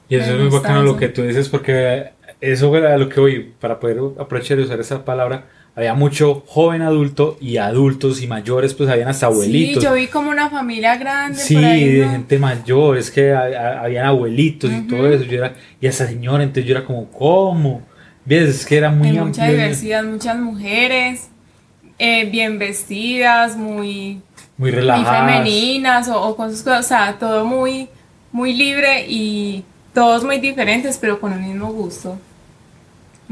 Y 0.09 0.17
eso 0.17 0.33
es 0.33 0.39
muy 0.39 0.49
bacano 0.51 0.83
lo 0.83 0.97
que 0.99 1.09
tú 1.09 1.23
dices 1.23 1.49
porque 1.49 2.13
eso 2.43 2.77
era 2.77 2.99
lo 2.99 3.09
que 3.09 3.21
voy, 3.21 3.53
para 3.61 3.81
poder 3.81 3.99
aprovechar 4.19 4.59
y 4.59 4.63
usar 4.63 4.79
esa 4.81 5.05
palabra, 5.05 5.47
había 5.75 5.95
mucho 5.95 6.43
joven 6.47 6.83
adulto 6.83 7.39
y 7.41 7.57
adultos 7.57 8.21
y 8.21 8.27
mayores, 8.27 8.75
pues 8.75 8.91
habían 8.91 9.09
hasta 9.09 9.27
abuelitos. 9.27 9.83
Sí, 9.83 9.89
yo 9.89 9.95
vi 9.95 10.07
como 10.09 10.29
una 10.31 10.51
familia 10.51 10.97
grande. 10.97 11.39
Sí, 11.39 11.55
por 11.55 11.65
ahí, 11.65 11.89
de 11.95 12.05
¿no? 12.05 12.13
gente 12.13 12.39
mayor, 12.39 12.99
es 12.99 13.11
que 13.11 13.33
ha- 13.33 13.45
ha- 13.45 13.85
habían 13.85 14.05
abuelitos 14.05 14.71
y 14.71 14.83
todo 14.83 15.07
eso. 15.11 15.25
Yo 15.25 15.39
era, 15.39 15.55
y 15.81 15.87
esa 15.87 16.07
señora, 16.07 16.43
entonces 16.43 16.67
yo 16.67 16.77
era 16.77 16.85
como, 16.85 17.07
¿cómo? 17.11 17.81
¿Ves? 18.27 18.51
Es 18.51 18.67
que 18.67 18.77
era 18.77 18.91
muy 18.91 19.09
Hay 19.09 19.15
mucha 19.15 19.43
amplio, 19.45 19.47
diversidad, 19.51 20.05
muchas 20.05 20.37
mujeres 20.39 21.29
eh, 21.99 22.29
bien 22.31 22.59
vestidas, 22.59 23.57
muy, 23.57 24.21
muy 24.59 24.71
muy 24.71 24.71
relajadas. 24.73 25.21
femeninas 25.21 26.09
o, 26.09 26.21
o 26.21 26.37
con 26.37 26.51
sus 26.51 26.63
cosas, 26.63 26.85
o 26.85 26.89
sea, 26.89 27.17
todo 27.19 27.45
muy, 27.47 27.89
muy 28.31 28.53
libre 28.53 29.07
y 29.09 29.65
todos 29.95 30.23
muy 30.25 30.39
diferentes, 30.39 30.99
pero 30.99 31.19
con 31.21 31.33
un 31.33 31.43
mismo 31.43 31.73
gusto, 31.73 32.19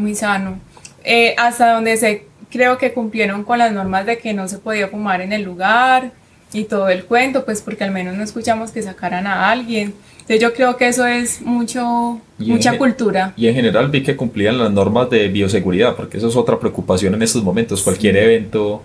muy 0.01 0.15
sano. 0.15 0.59
Eh, 1.05 1.35
hasta 1.39 1.73
donde 1.73 1.97
se 1.97 2.27
creo 2.51 2.79
que 2.79 2.93
cumplieron 2.93 3.45
con 3.45 3.59
las 3.59 3.73
normas 3.73 4.07
de 4.07 4.19
que 4.19 4.35
no 4.35 4.49
se 4.49 4.59
podía 4.59 4.89
fumar 4.89 5.21
en 5.21 5.33
el 5.33 5.43
lugar 5.43 6.13
y 6.53 6.65
todo 6.65 6.89
el 6.89 7.05
cuento, 7.05 7.45
pues 7.45 7.63
porque 7.63 7.85
al 7.85 7.93
menos 7.93 8.17
no 8.17 8.25
escuchamos 8.25 8.73
que 8.73 8.83
sacaran 8.83 9.27
a 9.27 9.51
alguien. 9.51 9.95
Entonces 10.13 10.41
yo 10.41 10.53
creo 10.53 10.77
que 10.77 10.89
eso 10.89 11.07
es 11.07 11.43
mucho, 11.43 12.21
Y 12.39 12.51
mucha 12.51 12.77
cultura. 12.77 13.33
Y 13.37 13.47
en 13.47 13.55
general 13.55 13.89
vi 13.89 14.03
que 14.03 14.17
cumplían 14.17 14.59
las 14.59 14.71
normas 14.71 15.11
de 15.11 15.29
bioseguridad, 15.29 15.97
porque 15.97 16.19
eso 16.19 16.29
es 16.29 16.37
otra 16.37 16.59
preocupación 16.59 17.15
en 17.15 17.23
estos 17.23 17.43
momentos. 17.43 17.83
Cualquier 17.83 18.17
evento 18.17 18.83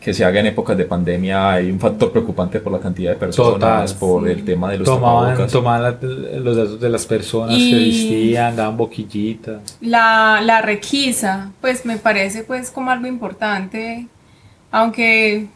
que 0.00 0.14
se 0.14 0.24
haga 0.24 0.40
en 0.40 0.46
épocas 0.46 0.76
de 0.78 0.84
pandemia 0.84 1.52
hay 1.52 1.70
un 1.70 1.80
factor 1.80 2.12
preocupante 2.12 2.60
por 2.60 2.72
la 2.72 2.78
cantidad 2.78 3.10
de 3.12 3.16
personas, 3.16 3.54
Total, 3.54 3.94
por 3.98 4.24
sí. 4.24 4.30
el 4.32 4.44
tema 4.44 4.70
de 4.70 4.78
los 4.78 4.86
Tomaban, 4.86 5.24
tapabocas. 5.30 5.52
tomaban 5.52 5.82
la- 5.82 6.38
los 6.40 6.56
datos 6.56 6.80
de 6.80 6.88
las 6.88 7.04
personas 7.06 7.56
Y- 7.58 7.70
que 7.70 7.76
vestían, 7.78 8.56
daban 8.56 8.76
boquillitas. 8.76 9.60
La, 9.80 10.40
la 10.42 10.62
requisa, 10.62 11.50
pues 11.60 11.84
me 11.84 11.96
parece 11.96 12.44
pues 12.44 12.70
como 12.70 12.90
algo 12.90 13.06
importante, 13.08 14.06
aunque 14.70 15.48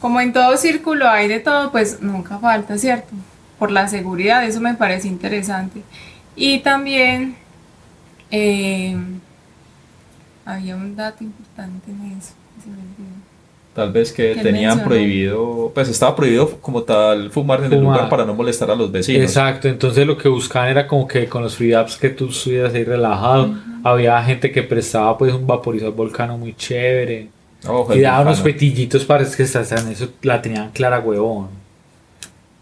como 0.00 0.20
en 0.20 0.32
todo 0.32 0.56
círculo 0.56 1.08
hay 1.08 1.28
de 1.28 1.40
todo, 1.40 1.70
pues 1.70 2.00
nunca 2.00 2.38
falta, 2.38 2.76
¿cierto? 2.78 3.12
Por 3.58 3.70
la 3.70 3.86
seguridad, 3.88 4.44
eso 4.44 4.60
me 4.60 4.74
parece 4.74 5.08
interesante. 5.08 5.82
Y 6.36 6.58
también 6.60 7.36
eh, 8.30 8.96
había 10.44 10.74
un 10.76 10.96
dato 10.96 11.22
importante 11.22 11.90
en 11.90 12.18
eso. 12.18 12.32
se 12.62 12.68
me 12.70 12.76
olvidó. 12.76 13.13
Tal 13.74 13.90
vez 13.90 14.12
que 14.12 14.34
¿Qué 14.34 14.42
tenían 14.42 14.76
mencionó? 14.76 14.84
prohibido, 14.84 15.72
pues 15.74 15.88
estaba 15.88 16.14
prohibido 16.14 16.48
como 16.60 16.84
tal 16.84 17.32
fumar 17.32 17.64
en 17.64 17.72
el 17.72 17.80
lugar 17.80 18.08
para 18.08 18.24
no 18.24 18.32
molestar 18.32 18.70
a 18.70 18.76
los 18.76 18.92
vecinos. 18.92 19.22
Exacto, 19.22 19.66
entonces 19.66 20.06
lo 20.06 20.16
que 20.16 20.28
buscaban 20.28 20.68
era 20.68 20.86
como 20.86 21.08
que 21.08 21.26
con 21.26 21.42
los 21.42 21.56
free 21.56 21.72
apps 21.72 21.96
que 21.96 22.10
tú 22.10 22.28
estuvieras 22.28 22.72
ahí 22.72 22.84
relajado, 22.84 23.52
había 23.82 24.22
gente 24.22 24.52
que 24.52 24.62
prestaba 24.62 25.18
pues 25.18 25.34
un 25.34 25.44
vaporizador 25.44 25.94
volcano 25.94 26.38
muy 26.38 26.54
chévere. 26.54 27.28
Y 27.94 28.00
daba 28.00 28.20
unos 28.20 28.40
petillitos 28.40 29.04
para 29.04 29.24
que 29.24 29.42
estaban 29.42 29.90
eso, 29.90 30.08
la 30.22 30.40
tenían 30.40 30.70
clara 30.70 31.00
huevón. 31.00 31.48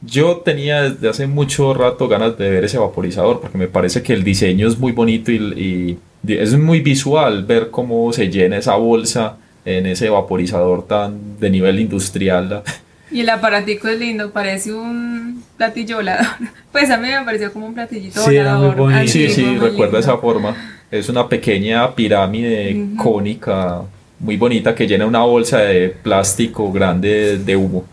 Yo 0.00 0.38
tenía 0.38 0.90
desde 0.90 1.08
hace 1.08 1.26
mucho 1.26 1.74
rato 1.74 2.08
ganas 2.08 2.36
de 2.38 2.50
ver 2.50 2.64
ese 2.64 2.78
vaporizador 2.78 3.40
porque 3.40 3.58
me 3.58 3.68
parece 3.68 4.02
que 4.02 4.12
el 4.12 4.24
diseño 4.24 4.66
es 4.66 4.78
muy 4.78 4.92
bonito 4.92 5.30
y, 5.30 5.98
es 6.26 6.56
muy 6.56 6.80
visual 6.80 7.44
ver 7.44 7.70
cómo 7.70 8.12
se 8.12 8.28
llena 8.28 8.56
esa 8.56 8.76
bolsa 8.76 9.36
en 9.64 9.86
ese 9.86 10.08
vaporizador 10.10 10.86
tan 10.86 11.38
de 11.38 11.50
nivel 11.50 11.78
industrial. 11.80 12.62
Y 13.10 13.20
el 13.20 13.28
aparatico 13.28 13.88
es 13.88 13.98
lindo, 13.98 14.30
parece 14.32 14.72
un 14.72 15.42
platillo 15.56 15.96
volador. 15.96 16.26
Pues 16.72 16.90
a 16.90 16.96
mí 16.96 17.08
me 17.08 17.22
pareció 17.22 17.52
como 17.52 17.66
un 17.66 17.74
platillito 17.74 18.18
Sí, 18.22 18.34
era 18.36 18.54
muy 18.54 18.68
volador. 18.70 18.76
bonito. 18.78 19.12
Sí, 19.12 19.26
antiguo, 19.26 19.34
sí, 19.34 19.58
muy 19.60 19.70
lindo. 19.82 19.98
esa 19.98 20.16
forma. 20.16 20.56
Es 20.90 21.08
una 21.10 21.28
pequeña 21.28 21.94
pirámide 21.94 22.86
cónica 22.96 23.82
muy 24.18 24.36
bonita 24.36 24.74
que 24.74 24.86
llena 24.86 25.04
una 25.06 25.20
bolsa 25.20 25.58
de 25.58 25.88
plástico 25.90 26.70
grande 26.72 27.38
de 27.38 27.56
humo 27.56 27.84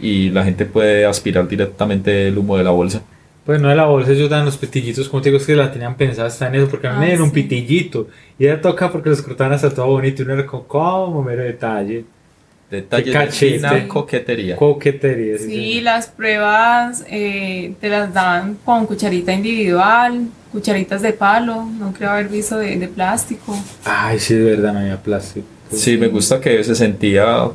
y 0.00 0.28
la 0.30 0.44
gente 0.44 0.64
puede 0.66 1.06
aspirar 1.06 1.46
directamente 1.48 2.28
el 2.28 2.36
humo 2.36 2.56
de 2.58 2.64
la 2.64 2.70
bolsa. 2.70 3.00
Pues 3.44 3.60
no 3.60 3.68
de 3.68 3.74
la 3.74 3.86
bolsa, 3.86 4.12
ellos 4.12 4.30
dan 4.30 4.44
los 4.44 4.56
petillitos, 4.56 5.08
como 5.08 5.20
te 5.20 5.30
digo, 5.30 5.40
es 5.40 5.46
que 5.46 5.56
la 5.56 5.72
tenían 5.72 5.96
pensada 5.96 6.28
hasta 6.28 6.46
en 6.46 6.54
eso, 6.54 6.68
porque 6.68 6.86
a 6.86 6.90
mí 6.90 6.96
Ah, 6.96 7.00
me 7.00 7.06
dieron 7.06 7.24
un 7.24 7.30
sí. 7.34 7.42
pitillito. 7.42 8.08
Y 8.38 8.44
ella 8.46 8.60
toca 8.60 8.90
porque 8.92 9.10
los 9.10 9.20
cortaban 9.20 9.52
hasta 9.52 9.70
todo 9.70 9.86
bonito 9.86 10.22
y 10.22 10.24
uno 10.24 10.34
era 10.34 10.46
como, 10.46 10.64
¿cómo 10.68 11.22
mero 11.24 11.42
detalle? 11.42 12.04
Detalles 12.70 13.12
de 13.12 13.26
fina 13.32 13.86
coquetería. 13.88 14.56
Coquetería. 14.56 15.36
sí, 15.38 15.44
Sí, 15.44 15.50
señor. 15.72 15.82
las 15.82 16.06
pruebas 16.06 17.04
eh, 17.10 17.74
te 17.80 17.88
las 17.90 18.14
dan 18.14 18.56
con 18.64 18.86
cucharita 18.86 19.32
individual, 19.32 20.28
cucharitas 20.52 21.02
de 21.02 21.12
palo, 21.12 21.64
no 21.64 21.92
creo 21.92 22.10
haber 22.10 22.28
visto 22.28 22.56
de, 22.58 22.76
de 22.78 22.88
plástico. 22.88 23.54
Ay, 23.84 24.18
sí, 24.20 24.34
de 24.34 24.44
verdad, 24.52 24.72
no 24.72 24.78
había 24.78 24.96
plástico. 25.02 25.46
Sí, 25.70 25.96
me 25.98 26.08
gusta 26.08 26.40
que 26.40 26.62
se 26.64 26.74
sentía 26.74 27.48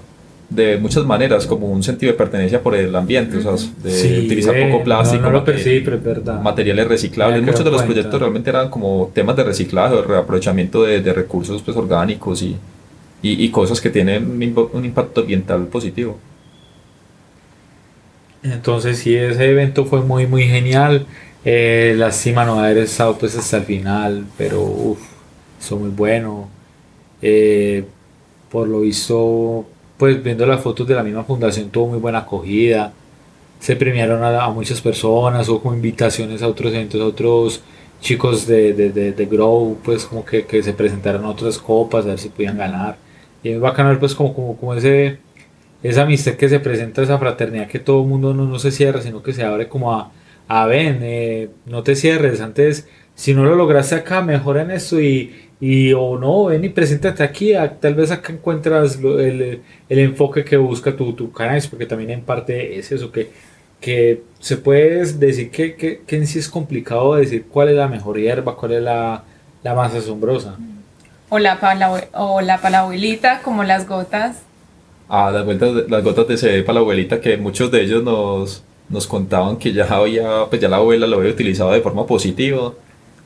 de 0.50 0.78
muchas 0.78 1.06
maneras 1.06 1.46
como 1.46 1.68
un 1.68 1.84
sentido 1.84 2.12
de 2.14 2.18
pertenencia 2.18 2.62
por 2.64 2.76
el 2.76 2.96
ambiente, 2.96 3.38
o 3.38 3.42
sea, 3.42 3.52
de 3.84 3.92
Sí, 3.92 4.20
utilizar 4.26 4.56
poco 4.70 4.84
plástico, 4.84 5.24
No, 5.24 5.30
no 5.30 5.34
lo 5.34 5.40
mate- 5.40 5.52
percibí, 5.54 5.82
pero 5.82 5.98
es 5.98 6.04
verdad. 6.04 6.42
materiales 6.42 6.88
reciclables. 6.88 7.44
Muchos 7.44 7.66
de 7.66 7.72
los 7.72 7.82
cuenta. 7.82 7.94
proyectos 7.94 8.20
realmente 8.20 8.50
eran 8.50 8.70
como 8.70 9.12
temas 9.14 9.36
de 9.36 9.44
reciclaje 9.44 9.94
o 9.96 10.02
reaprovechamiento 10.04 10.84
de, 10.84 11.02
de 11.02 11.14
recursos 11.14 11.62
pues, 11.62 11.76
orgánicos 11.76 12.42
y, 12.44 12.56
y, 13.22 13.44
y 13.46 13.50
cosas 13.52 13.82
que 13.82 13.90
tienen 13.90 14.26
un 14.74 14.86
impacto 14.86 15.22
ambiental 15.22 15.68
positivo. 15.68 16.18
Entonces 18.44 19.00
sí, 19.00 19.16
ese 19.16 19.50
evento 19.52 19.86
fue 19.86 20.02
muy 20.02 20.28
muy 20.28 20.44
genial. 20.44 21.06
Eh, 21.46 21.94
lástima 21.98 22.46
no 22.46 22.60
haber 22.60 22.78
estado 22.80 23.18
pues 23.18 23.36
hasta 23.38 23.58
el 23.58 23.64
final, 23.64 24.26
pero 24.38 24.62
uff, 24.64 25.00
eso 25.60 25.78
muy 25.78 25.90
bueno. 25.90 26.50
Eh, 27.22 27.86
por 28.50 28.68
lo 28.68 28.82
visto, 28.82 29.66
pues 29.98 30.22
viendo 30.24 30.46
las 30.46 30.62
fotos 30.62 30.88
de 30.88 30.96
la 30.96 31.04
misma 31.04 31.24
fundación 31.24 31.70
tuvo 31.70 31.90
muy 31.90 32.00
buena 32.00 32.20
acogida. 32.20 32.94
Se 33.60 33.76
premiaron 33.76 34.24
a, 34.24 34.50
muchas 34.50 34.82
personas, 34.82 35.50
hubo 35.50 35.62
como 35.62 35.76
invitaciones 35.76 36.44
a 36.44 36.48
otros 36.48 36.74
eventos, 36.74 37.02
a 37.02 37.06
otros 37.06 37.62
chicos 38.02 38.46
de, 38.46 38.74
de, 38.74 38.92
de, 38.92 39.12
de 39.14 39.26
Grow, 39.26 39.78
pues 39.84 40.06
como 40.06 40.24
que, 40.24 40.46
que 40.46 40.62
se 40.62 40.74
presentaron 40.74 41.26
a 41.26 41.30
otras 41.30 41.58
copas 41.58 42.06
a 42.06 42.10
ver 42.10 42.20
si 42.20 42.30
podían 42.30 42.58
ganar. 42.58 42.98
Y 43.44 43.50
es 43.50 43.60
bacano 43.60 43.90
ver 43.90 44.00
pues 44.00 44.14
como, 44.14 44.34
como, 44.34 44.58
como 44.58 44.74
ese 44.76 45.20
esa 45.84 46.04
amistad 46.04 46.34
que 46.34 46.50
se 46.50 46.60
presenta, 46.60 47.02
esa 47.02 47.18
fraternidad 47.18 47.68
que 47.68 47.80
todo 47.80 48.02
el 48.02 48.08
mundo 48.08 48.34
no, 48.34 48.46
no 48.46 48.60
se 48.60 48.72
cierra, 48.72 49.02
sino 49.02 49.22
que 49.22 49.34
se 49.34 49.44
abre 49.44 49.68
como 49.68 49.94
a, 49.94 50.12
a 50.48 50.66
ven, 50.66 51.00
eh, 51.02 51.50
no 51.66 51.84
te 51.84 51.96
cierres, 51.96 52.42
antes, 52.42 52.88
si 53.16 53.34
no 53.34 53.46
lo 53.46 53.56
lograste 53.56 53.96
acá, 53.96 54.22
mejora 54.22 54.62
en 54.64 54.72
esto 54.72 55.00
y, 55.00 55.47
y 55.60 55.94
o 55.94 56.18
no, 56.20 56.46
ven 56.46 56.64
y 56.66 56.70
preséntate 56.70 57.24
aquí, 57.24 57.54
a- 57.54 57.80
tal 57.80 57.96
vez 57.96 58.12
acá 58.12 58.34
encuentras 58.34 59.00
lo- 59.02 59.20
el, 59.20 59.62
el 59.90 60.00
enfoque 60.00 60.44
que 60.46 60.58
busca 60.58 60.96
tu, 60.96 61.14
tu 61.14 61.32
canal, 61.32 61.62
porque 61.70 61.86
también 61.86 62.12
en 62.12 62.22
parte 62.22 62.78
es 62.78 62.92
eso, 62.92 63.12
que, 63.12 63.32
que 63.82 64.22
se 64.40 64.58
puede 64.58 65.06
decir 65.14 65.50
que, 65.52 65.76
que, 65.76 66.02
que 66.06 66.16
en 66.18 66.28
sí 66.28 66.40
es 66.40 66.50
complicado 66.50 67.16
decir 67.16 67.46
cuál 67.52 67.70
es 67.70 67.76
la 67.76 67.88
mejor 67.88 68.18
hierba, 68.20 68.56
cuál 68.56 68.74
es 68.74 68.84
la, 68.84 69.24
la 69.64 69.74
más 69.76 69.94
asombrosa. 69.96 70.58
O 71.30 71.40
la, 71.40 71.60
pala, 71.60 72.10
o 72.14 72.42
la 72.42 72.60
palabuelita, 72.62 73.42
como 73.42 73.64
las 73.64 73.88
gotas. 73.88 74.38
Ah, 75.10 75.32
las, 75.32 75.46
vueltas 75.46 75.90
las 75.90 76.04
gotas 76.04 76.28
de 76.28 76.38
CD 76.38 76.64
para 76.64 76.76
la 76.76 76.80
abuelita 76.82 77.22
que 77.22 77.38
muchos 77.38 77.72
de 77.72 77.82
ellos 77.82 78.04
nos, 78.04 78.64
nos 78.90 79.08
contaban 79.08 79.58
que 79.58 79.72
ya 79.74 79.86
había, 79.86 80.46
pues 80.50 80.62
ya 80.62 80.68
la 80.68 80.78
abuela 80.78 81.08
lo 81.08 81.18
había 81.18 81.32
utilizado 81.32 81.72
de 81.72 81.82
forma 81.82 82.06
positiva, 82.06 82.74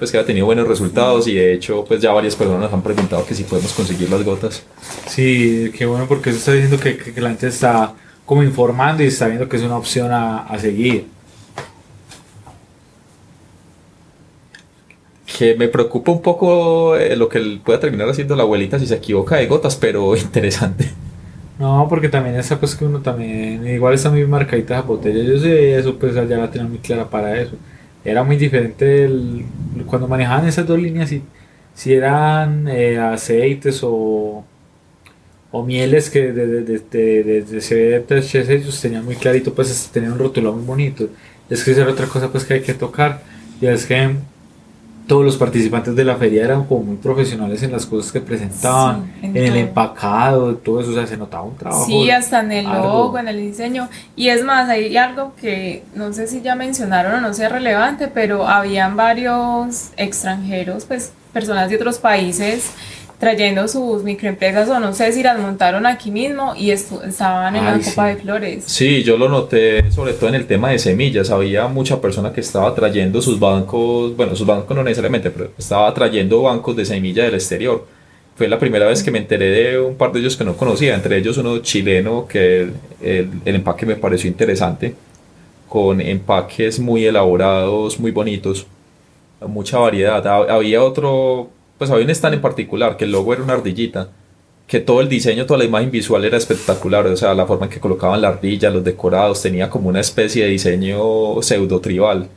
pues 0.02 0.12
que 0.12 0.18
había 0.18 0.26
tenido 0.26 0.48
buenos 0.48 0.68
resultados 0.68 1.28
y 1.28 1.36
de 1.36 1.54
hecho 1.54 1.86
pues 1.86 2.02
ya 2.02 2.12
varias 2.12 2.36
personas 2.36 2.62
nos 2.64 2.74
han 2.74 2.82
preguntado 2.82 3.24
que 3.24 3.36
si 3.36 3.44
podemos 3.44 3.72
conseguir 3.74 4.10
las 4.10 4.24
gotas. 4.24 4.66
Sí, 5.06 5.72
qué 5.78 5.86
bueno 5.86 6.08
porque 6.08 6.30
eso 6.32 6.40
está 6.40 6.54
diciendo 6.54 6.80
que, 6.80 6.98
que- 6.98 7.14
que 7.14 7.22
la 7.22 7.30
gente 7.30 7.48
está 7.48 7.96
como 8.26 8.44
informando 8.44 9.04
y 9.04 9.08
está 9.08 9.28
viendo 9.28 9.50
que 9.50 9.58
es 9.58 9.64
una 9.64 9.78
opción 9.78 10.12
a, 10.12 10.40
a 10.48 10.60
seguir. 10.60 11.08
Que 15.26 15.56
me 15.56 15.68
preocupa 15.68 16.12
un 16.12 16.22
poco 16.22 16.96
eh, 16.98 17.16
lo 17.16 17.28
que 17.30 17.40
pueda 17.64 17.80
terminar 17.80 18.10
haciendo 18.10 18.36
la 18.36 18.44
abuelita 18.44 18.78
si 18.80 18.86
se 18.88 18.96
equivoca 18.96 19.38
de 19.38 19.48
gotas, 19.48 19.76
pero 19.76 20.16
interesante. 20.16 20.92
No, 21.58 21.86
porque 21.90 22.10
también 22.10 22.36
esa 22.38 22.60
pues 22.60 22.76
que 22.76 22.86
uno 22.86 23.02
también, 23.02 23.68
igual 23.68 23.94
está 23.94 24.10
muy 24.10 24.26
marcadita 24.26 24.76
esa 24.80 24.84
botella, 24.88 25.24
yo 25.24 25.40
sé 25.40 25.78
eso, 25.78 25.98
pues 26.00 26.18
allá 26.18 26.38
la 26.38 26.50
tenía 26.50 26.68
muy 26.68 26.80
clara 26.80 27.10
para 27.10 27.40
eso. 27.40 27.60
Era 28.04 28.24
muy 28.24 28.36
diferente 28.38 29.06
el- 29.06 29.46
cuando 29.88 30.08
manejaban 30.08 30.48
esas 30.48 30.66
dos 30.68 30.80
líneas, 30.80 31.10
si, 31.10 31.24
si 31.76 31.94
eran 31.94 32.68
eh, 32.68 32.98
aceites 33.00 33.82
o, 33.84 34.44
o 35.52 35.64
mieles 35.64 36.10
que 36.10 36.32
de, 36.32 36.48
de, 36.48 36.62
de, 36.64 36.80
de, 37.24 37.42
ellos 38.50 38.80
tenían 38.82 39.04
muy 39.06 39.16
clarito, 39.16 39.54
pues 39.54 39.90
tenían 39.92 40.14
un 40.14 40.20
rótulo 40.20 40.54
muy 40.54 40.64
bonito. 40.64 41.10
Es 41.50 41.64
que 41.64 41.72
esa 41.72 41.82
era 41.82 41.92
otra 41.92 42.08
cosa 42.08 42.32
pues 42.32 42.46
que 42.46 42.54
hay 42.56 42.62
que 42.62 42.74
tocar, 42.74 43.22
y 43.60 43.66
es 43.68 43.86
que 43.86 44.16
todos 45.08 45.26
los 45.26 45.38
participantes 45.38 45.96
de 45.96 46.06
la 46.06 46.16
feria 46.16 46.46
eran 46.46 46.66
como 46.66 46.84
muy 46.84 46.98
profesionales 46.98 47.62
en 47.64 47.72
las 47.72 47.86
cosas 47.86 48.12
que 48.12 48.22
presentaban, 48.22 49.12
Sí, 49.20 49.28
en 49.28 49.38
en, 49.38 49.46
el 49.46 49.58
empacado, 49.58 50.56
todo 50.56 50.82
eso, 50.82 50.92
o 50.92 50.94
sea, 50.94 51.08
se 51.08 51.18
notaba 51.18 51.44
un 51.44 51.56
trabajo. 51.56 51.86
Sí, 51.86 52.10
hasta 52.10 52.42
en 52.42 52.52
el 52.52 52.66
arduo. 52.66 52.84
logo, 53.06 53.20
en 53.20 53.28
el 53.28 53.38
diseño. 53.38 53.90
Y 54.16 54.30
es 54.30 54.44
más, 54.44 54.70
hay 54.70 54.96
algo 54.98 55.34
que 55.36 55.84
no 55.96 56.14
sé 56.14 56.28
si 56.28 56.42
ya 56.42 56.56
mencionaron 56.56 57.14
o 57.16 57.22
no 57.22 57.34
sea 57.34 57.50
relevante, 57.50 58.08
pero 58.08 58.48
habían 58.48 58.96
varios 58.96 59.92
extranjeros, 59.98 60.86
pues 60.86 61.12
personas 61.34 61.70
de 61.70 61.78
otros 61.78 61.98
países 61.98 62.72
trayendo 63.22 63.66
sus 63.70 64.04
microempresas 64.04 64.68
o 64.68 64.80
no 64.82 64.94
sé 64.94 65.14
si 65.14 65.24
las 65.24 65.40
montaron 65.40 65.86
aquí 65.86 66.12
mismo 66.12 66.54
y 66.58 66.72
estaban 66.72 67.56
en 67.56 67.64
la 67.64 67.76
Ay, 67.76 67.82
Copa 67.82 68.10
sí. 68.10 68.16
de 68.16 68.22
Flores. 68.22 68.64
Sí, 68.66 69.04
yo 69.04 69.16
lo 69.18 69.30
noté 69.30 69.90
sobre 69.92 70.12
todo 70.14 70.28
en 70.28 70.36
el 70.36 70.48
tema 70.48 70.72
de 70.72 70.80
semillas. 70.80 71.30
Había 71.30 71.68
mucha 71.68 72.02
persona 72.02 72.34
que 72.34 72.42
estaba 72.42 72.76
trayendo 72.76 73.22
sus 73.22 73.40
bancos, 73.40 74.18
bueno, 74.18 74.36
sus 74.36 74.46
bancos 74.46 74.76
no 74.76 74.84
necesariamente, 74.84 75.32
pero 75.32 75.52
estaba 75.58 75.94
trayendo 75.94 76.42
bancos 76.42 76.76
de 76.76 76.84
semilla 76.84 77.24
del 77.24 77.36
exterior. 77.36 77.86
Fue 78.36 78.48
la 78.48 78.58
primera 78.58 78.88
vez 78.88 79.04
que 79.04 79.12
me 79.12 79.20
enteré 79.20 79.50
de 79.52 79.80
un 79.80 79.96
par 79.96 80.12
de 80.12 80.20
ellos 80.20 80.36
que 80.36 80.44
no 80.44 80.58
conocía, 80.58 80.96
entre 80.96 81.18
ellos 81.18 81.38
uno 81.38 81.60
chileno 81.60 82.28
que 82.28 82.62
el, 82.64 82.74
el- 83.02 83.30
el 83.46 83.56
empaque 83.56 83.86
me 83.86 83.96
pareció 83.96 84.30
interesante, 84.30 84.96
con 85.70 86.02
empaques 86.02 86.80
muy 86.80 87.06
elaborados, 87.06 88.00
muy 88.00 88.10
bonitos, 88.12 88.66
mucha 89.48 89.78
variedad. 89.78 90.26
Ha- 90.26 90.54
Había 90.56 90.84
otro, 90.84 91.50
pues 91.82 91.90
había 91.90 92.06
un 92.06 92.12
stand 92.12 92.36
en 92.36 92.42
particular 92.42 92.96
que 92.96 93.06
el 93.06 93.12
logo 93.12 93.34
era 93.34 93.42
una 93.42 93.54
ardillita 93.54 94.10
que 94.68 94.80
todo 94.82 95.02
el 95.02 95.10
diseño, 95.10 95.48
toda 95.48 95.58
la 95.58 95.66
imagen 95.66 95.90
visual 95.90 96.24
era 96.24 96.38
espectacular, 96.38 97.08
o 97.08 97.18
sea, 97.18 97.34
la 97.34 97.48
forma 97.48 97.66
en 97.66 97.72
que 97.72 97.80
colocaban 97.80 98.22
la 98.22 98.28
ardilla, 98.28 98.70
los 98.70 98.84
decorados, 98.84 99.42
tenía 99.42 99.68
como 99.68 99.90
una 99.90 100.00
especie 100.00 100.44
de 100.44 100.52
diseño 100.52 101.42
pseudo 101.42 101.82
tribal. 101.82 102.28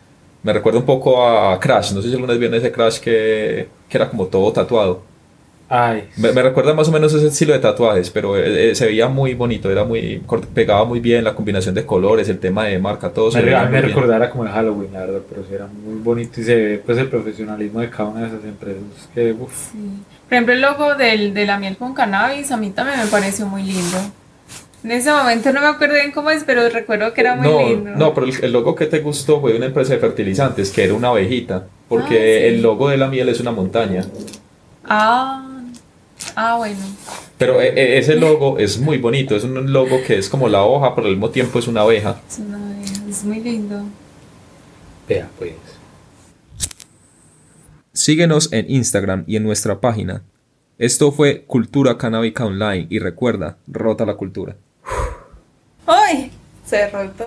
Me 0.43 0.51
recuerda 0.55 0.79
un 0.79 0.87
poco 0.87 1.29
a 1.29 1.61
Crash, 1.61 1.93
no 1.93 2.01
sé 2.01 2.09
si 2.09 2.15
alguna 2.15 2.33
vez 2.33 2.41
vieron 2.41 2.57
ese 2.57 2.73
Crash 2.73 3.01
que, 3.01 3.69
que 3.87 3.99
era 3.99 4.09
como 4.09 4.29
todo 4.29 4.51
tatuado. 4.51 5.03
Ay, 5.69 6.09
Me, 6.17 6.31
me 6.33 6.43
recuerda 6.43 6.75
más 6.75 6.89
o 6.89 6.93
menos 6.93 7.13
ese 7.15 7.27
estilo 7.29 7.55
de 7.55 7.59
tatuajes, 7.59 8.11
pero 8.11 8.37
eh, 8.37 8.71
eh, 8.71 8.75
se 8.75 8.87
veía 8.87 9.09
muy 9.09 9.33
bonito, 9.35 9.71
era 9.71 9.83
muy 9.83 10.23
pegaba 10.55 10.85
muy 10.85 11.01
bien 11.01 11.25
la 11.25 11.35
combinación 11.35 11.75
de 11.75 11.87
colores, 11.87 12.29
el 12.29 12.39
tema 12.39 12.65
de 12.67 12.79
marca, 12.79 13.09
todo 13.11 13.31
se 13.31 13.39
me, 13.39 13.47
veía 13.47 13.65
recordara 13.67 14.29
como 14.31 14.45
el 14.45 14.51
Halloween, 14.51 14.93
la 14.93 15.01
verdad, 15.01 15.21
pero 15.29 15.43
sí 15.49 15.55
era 15.55 15.67
muy 15.67 16.01
bonito 16.03 16.41
y 16.41 16.45
se 16.45 16.55
ve 16.55 16.83
pues 16.85 16.99
el 16.99 17.09
profesionalismo 17.09 17.81
de 17.81 17.89
cada 17.91 18.11
una 18.11 18.21
de 18.21 18.27
esas 18.29 18.45
empresas. 18.45 18.83
Que, 19.15 19.33
uf, 19.33 19.71
Sí. 19.73 19.79
Por 20.29 20.33
ejemplo, 20.35 20.55
el 20.55 20.61
logo 20.61 20.95
del, 20.95 21.33
de 21.35 21.47
la 21.47 21.59
miel 21.59 21.77
con 21.77 21.95
cannabis 21.95 22.51
a 22.53 22.57
mí 22.57 22.71
también 22.71 22.99
me 23.01 23.07
pareció 23.07 23.47
muy 23.47 23.63
lindo. 23.63 23.99
En 24.85 24.91
ese 24.91 25.11
momento 25.13 25.51
no 25.53 25.63
me 25.63 25.67
acuerdo 25.69 25.95
bien 25.95 26.13
cómo 26.13 26.31
es, 26.31 26.45
pero 26.45 26.69
recuerdo 26.69 27.13
que 27.15 27.23
era 27.23 27.37
muy 27.37 27.49
no, 27.49 27.69
lindo. 27.69 27.91
no, 27.97 28.13
pero 28.15 28.27
el, 28.27 28.45
el 28.45 28.53
logo 28.53 28.75
que 28.75 28.85
te 28.87 28.99
gustó 29.01 29.41
fue 29.41 29.53
de 29.53 29.57
una 29.59 29.67
empresa 29.67 29.95
de 29.95 29.99
fertilizantes, 29.99 30.71
que 30.71 30.85
era 30.85 30.93
una 30.95 31.09
abejita, 31.09 31.65
porque 31.89 32.15
Ah, 32.17 32.49
sí. 32.49 32.55
el 32.55 32.63
logo 32.63 32.91
de 32.91 32.99
la 32.99 33.09
miel 33.09 33.29
es 33.31 33.41
una 33.41 33.51
montaña. 33.51 34.05
Ah, 34.85 35.54
ah, 36.37 36.57
bueno. 36.59 36.79
Pero 37.39 37.61
e- 37.61 37.69
e- 37.75 37.99
ese 37.99 38.15
logo 38.17 38.59
es 38.59 38.79
muy 38.79 38.99
bonito, 38.99 39.35
es 39.37 39.45
un 39.45 39.73
logo 39.73 39.99
que 40.07 40.19
es 40.19 40.29
como 40.29 40.49
la 40.49 40.63
hoja, 40.65 40.95
pero 40.95 41.07
al 41.09 41.15
mismo 41.15 41.31
tiempo 41.31 41.59
es 41.59 41.67
una 41.69 41.83
abeja. 41.83 42.21
Es, 42.29 42.39
una- 42.39 42.83
es 43.09 43.25
muy 43.25 43.41
lindo. 43.41 43.83
vea, 45.09 45.29
pues. 45.39 45.53
Síguenos 47.93 48.53
en 48.53 48.67
Instagram 48.71 49.25
y 49.27 49.37
en 49.37 49.45
nuestra 49.45 49.81
página. 49.81 50.23
Esto 50.79 51.13
fue 51.13 51.45
Cultura 51.45 51.97
Canábica 51.97 52.45
Online 52.45 52.87
y 52.91 52.99
recuerda, 52.99 53.59
rota 53.69 54.05
la 54.05 54.15
cultura. 54.15 54.57
¡Ay! 55.87 56.33
Se 56.67 56.77
derrotó. 56.79 57.23